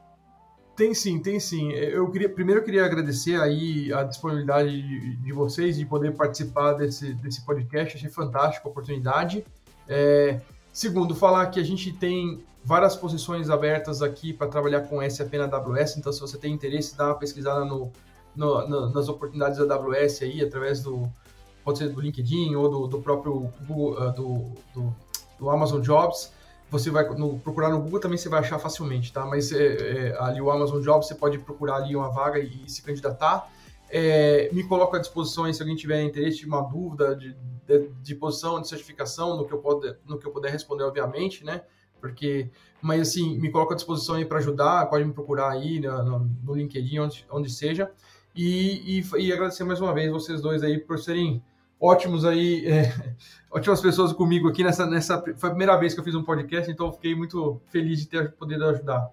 Tem 0.79 0.93
sim, 0.93 1.19
tem 1.19 1.41
sim. 1.41 1.73
Eu 1.73 2.09
queria, 2.09 2.29
primeiro 2.29 2.61
eu 2.61 2.63
queria 2.63 2.85
agradecer 2.85 3.37
aí 3.37 3.91
a 3.91 4.01
disponibilidade 4.01 5.17
de, 5.17 5.33
vocês 5.33 5.75
de 5.75 5.85
poder 5.85 6.15
participar 6.15 6.71
desse, 6.71 7.13
desse 7.15 7.45
podcast. 7.45 7.97
Achei 7.97 8.09
fantástica 8.09 8.65
a 8.65 8.71
oportunidade. 8.71 9.43
É, 9.89 10.39
segundo, 10.71 11.13
falar 11.13 11.47
que 11.47 11.59
a 11.59 11.63
gente 11.65 11.91
tem 11.91 12.41
várias 12.63 12.95
posições 12.95 13.49
abertas 13.49 14.01
aqui 14.01 14.31
para 14.31 14.47
trabalhar 14.47 14.83
com 14.83 15.01
SAP 15.09 15.33
na 15.33 15.53
AWS. 15.53 15.97
Então, 15.97 16.13
se 16.13 16.21
você 16.21 16.37
tem 16.37 16.53
interesse, 16.53 16.95
dá 16.95 17.07
uma 17.07 17.15
pesquisada 17.15 17.65
no, 17.65 17.91
no, 18.33 18.65
no, 18.65 18.89
nas 18.89 19.09
oportunidades 19.09 19.57
da 19.59 19.75
AWS 19.75 20.21
aí, 20.21 20.41
através 20.41 20.81
do 20.81 21.09
pode 21.61 21.77
ser 21.77 21.89
do 21.89 21.99
LinkedIn 21.99 22.55
ou 22.55 22.69
do, 22.69 22.87
do 22.87 23.01
próprio 23.01 23.51
Google, 23.67 24.01
uh, 24.01 24.13
do, 24.13 24.45
do, 24.73 24.95
do 25.37 25.49
Amazon 25.49 25.81
Jobs 25.81 26.31
você 26.69 26.89
vai 26.89 27.07
no, 27.15 27.39
procurar 27.39 27.69
no 27.69 27.79
Google 27.79 27.99
também 27.99 28.17
você 28.17 28.29
vai 28.29 28.39
achar 28.41 28.59
facilmente, 28.59 29.11
tá? 29.11 29.25
Mas 29.25 29.51
é, 29.51 30.09
é, 30.09 30.17
ali 30.19 30.41
o 30.41 30.51
Amazon 30.51 30.81
Jobs 30.81 31.07
você 31.07 31.15
pode 31.15 31.39
procurar 31.39 31.77
ali 31.77 31.95
uma 31.95 32.09
vaga 32.09 32.39
e, 32.39 32.63
e 32.65 32.69
se 32.69 32.81
candidatar. 32.81 33.49
É, 33.89 34.49
me 34.53 34.63
coloco 34.63 34.95
à 34.95 34.99
disposição 34.99 35.45
aí, 35.45 35.53
se 35.53 35.61
alguém 35.61 35.75
tiver 35.75 36.03
interesse, 36.03 36.45
uma 36.45 36.61
dúvida 36.61 37.15
de, 37.15 37.35
de, 37.67 37.89
de 38.01 38.15
posição, 38.15 38.61
de 38.61 38.67
certificação, 38.67 39.35
no 39.35 39.47
que, 39.47 39.53
eu 39.53 39.57
puder, 39.57 39.97
no 40.05 40.19
que 40.19 40.27
eu 40.27 40.31
puder 40.31 40.51
responder, 40.51 40.83
obviamente, 40.83 41.43
né? 41.43 41.63
Porque, 41.99 42.49
mas 42.81 43.01
assim, 43.01 43.37
me 43.39 43.51
coloco 43.51 43.73
à 43.73 43.75
disposição 43.75 44.15
aí 44.15 44.25
para 44.25 44.37
ajudar, 44.37 44.85
pode 44.85 45.03
me 45.03 45.11
procurar 45.11 45.51
aí 45.51 45.79
no, 45.79 46.19
no 46.43 46.53
LinkedIn, 46.53 46.99
onde, 46.99 47.25
onde 47.31 47.49
seja. 47.49 47.91
E, 48.35 48.99
e, 48.99 49.17
e, 49.17 49.33
agradecer 49.33 49.63
mais 49.63 49.81
uma 49.81 49.93
vez 49.93 50.11
vocês 50.11 50.39
dois 50.39 50.63
aí 50.63 50.77
por 50.77 50.99
serem 50.99 51.43
ótimos 51.79 52.25
aí, 52.25 52.65
é, 52.67 52.93
ótimas 53.49 53.81
pessoas 53.81 54.11
comigo 54.13 54.49
aqui 54.49 54.63
nessa, 54.63 54.85
nessa. 54.85 55.21
Foi 55.37 55.49
a 55.49 55.53
primeira 55.53 55.77
vez 55.77 55.93
que 55.93 55.99
eu 55.99 56.03
fiz 56.03 56.15
um 56.15 56.23
podcast, 56.23 56.69
então 56.69 56.91
fiquei 56.91 57.15
muito 57.15 57.61
feliz 57.71 57.99
de 57.99 58.07
ter 58.07 58.31
podido 58.33 58.65
ajudar. 58.65 59.09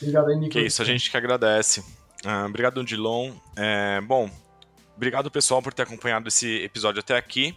Obrigado 0.00 0.28
aí, 0.28 0.36
Nico. 0.36 0.52
Que 0.52 0.60
isso, 0.60 0.82
a 0.82 0.84
gente 0.84 1.10
que 1.10 1.16
agradece. 1.16 1.80
Uh, 2.24 2.46
obrigado, 2.46 2.84
Dilon. 2.84 3.32
É, 3.56 4.00
bom, 4.00 4.30
obrigado 4.96 5.30
pessoal 5.30 5.62
por 5.62 5.72
ter 5.72 5.82
acompanhado 5.82 6.28
esse 6.28 6.62
episódio 6.62 7.00
até 7.00 7.16
aqui. 7.16 7.54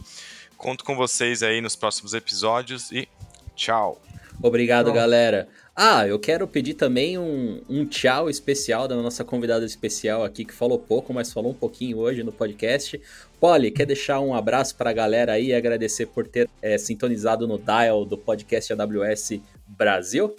Conto 0.58 0.84
com 0.84 0.96
vocês 0.96 1.44
aí 1.44 1.62
nos 1.62 1.76
próximos 1.76 2.13
episódios 2.13 2.91
e 2.91 3.08
tchau. 3.56 4.02
Obrigado, 4.41 4.91
galera. 4.91 5.48
Ah, 5.76 6.08
eu 6.08 6.17
quero 6.17 6.48
pedir 6.48 6.76
também 6.76 7.17
um, 7.17 7.62
um 7.67 7.86
tchau 7.86 8.30
especial 8.30 8.88
da 8.88 8.95
nossa 8.95 9.24
convidada 9.26 9.65
especial 9.65 10.24
aqui, 10.24 10.45
que 10.45 10.54
falou 10.54 10.80
pouco, 10.80 11.13
mas 11.13 11.34
falou 11.34 11.52
um 11.52 11.56
pouquinho 11.56 11.98
hoje 11.98 12.24
no 12.24 12.32
podcast. 12.32 13.00
Polly, 13.39 13.71
quer 13.71 13.86
deixar 13.86 14.21
um 14.21 14.34
abraço 14.34 14.76
para 14.76 14.89
a 14.89 14.93
galera 14.93 15.34
aí 15.34 15.48
e 15.48 15.54
agradecer 15.54 16.06
por 16.06 16.26
ter 16.28 16.50
é, 16.62 16.78
sintonizado 16.78 17.48
no 17.48 17.58
dial 17.58 18.06
do 18.06 18.17
podcast 18.17 18.71
AWS 18.71 19.39
Brasil? 19.67 20.36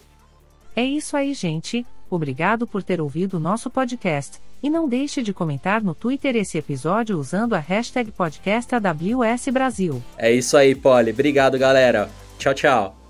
É 0.75 0.85
isso 0.85 1.17
aí, 1.17 1.35
gente. 1.35 1.87
Obrigado 2.09 2.67
por 2.67 2.83
ter 2.83 3.01
ouvido 3.01 3.35
o 3.35 3.41
nosso 3.41 3.69
podcast. 3.69 4.39
E 4.63 4.71
não 4.71 4.89
deixe 4.89 5.23
de 5.23 5.35
comentar 5.35 5.83
no 5.83 5.95
Twitter 5.95 6.35
esse 6.37 6.57
episódio 6.57 7.19
usando 7.19 7.55
a 7.55 7.59
hashtag 7.59 8.11
podcast 8.11 8.75
AWS 8.75 9.49
Brasil. 9.53 10.03
É 10.17 10.33
isso 10.33 10.57
aí, 10.57 10.75
Polly. 10.75 11.11
Obrigado, 11.11 11.59
galera. 11.59 12.09
Tchau, 12.39 12.55
tchau. 12.55 13.06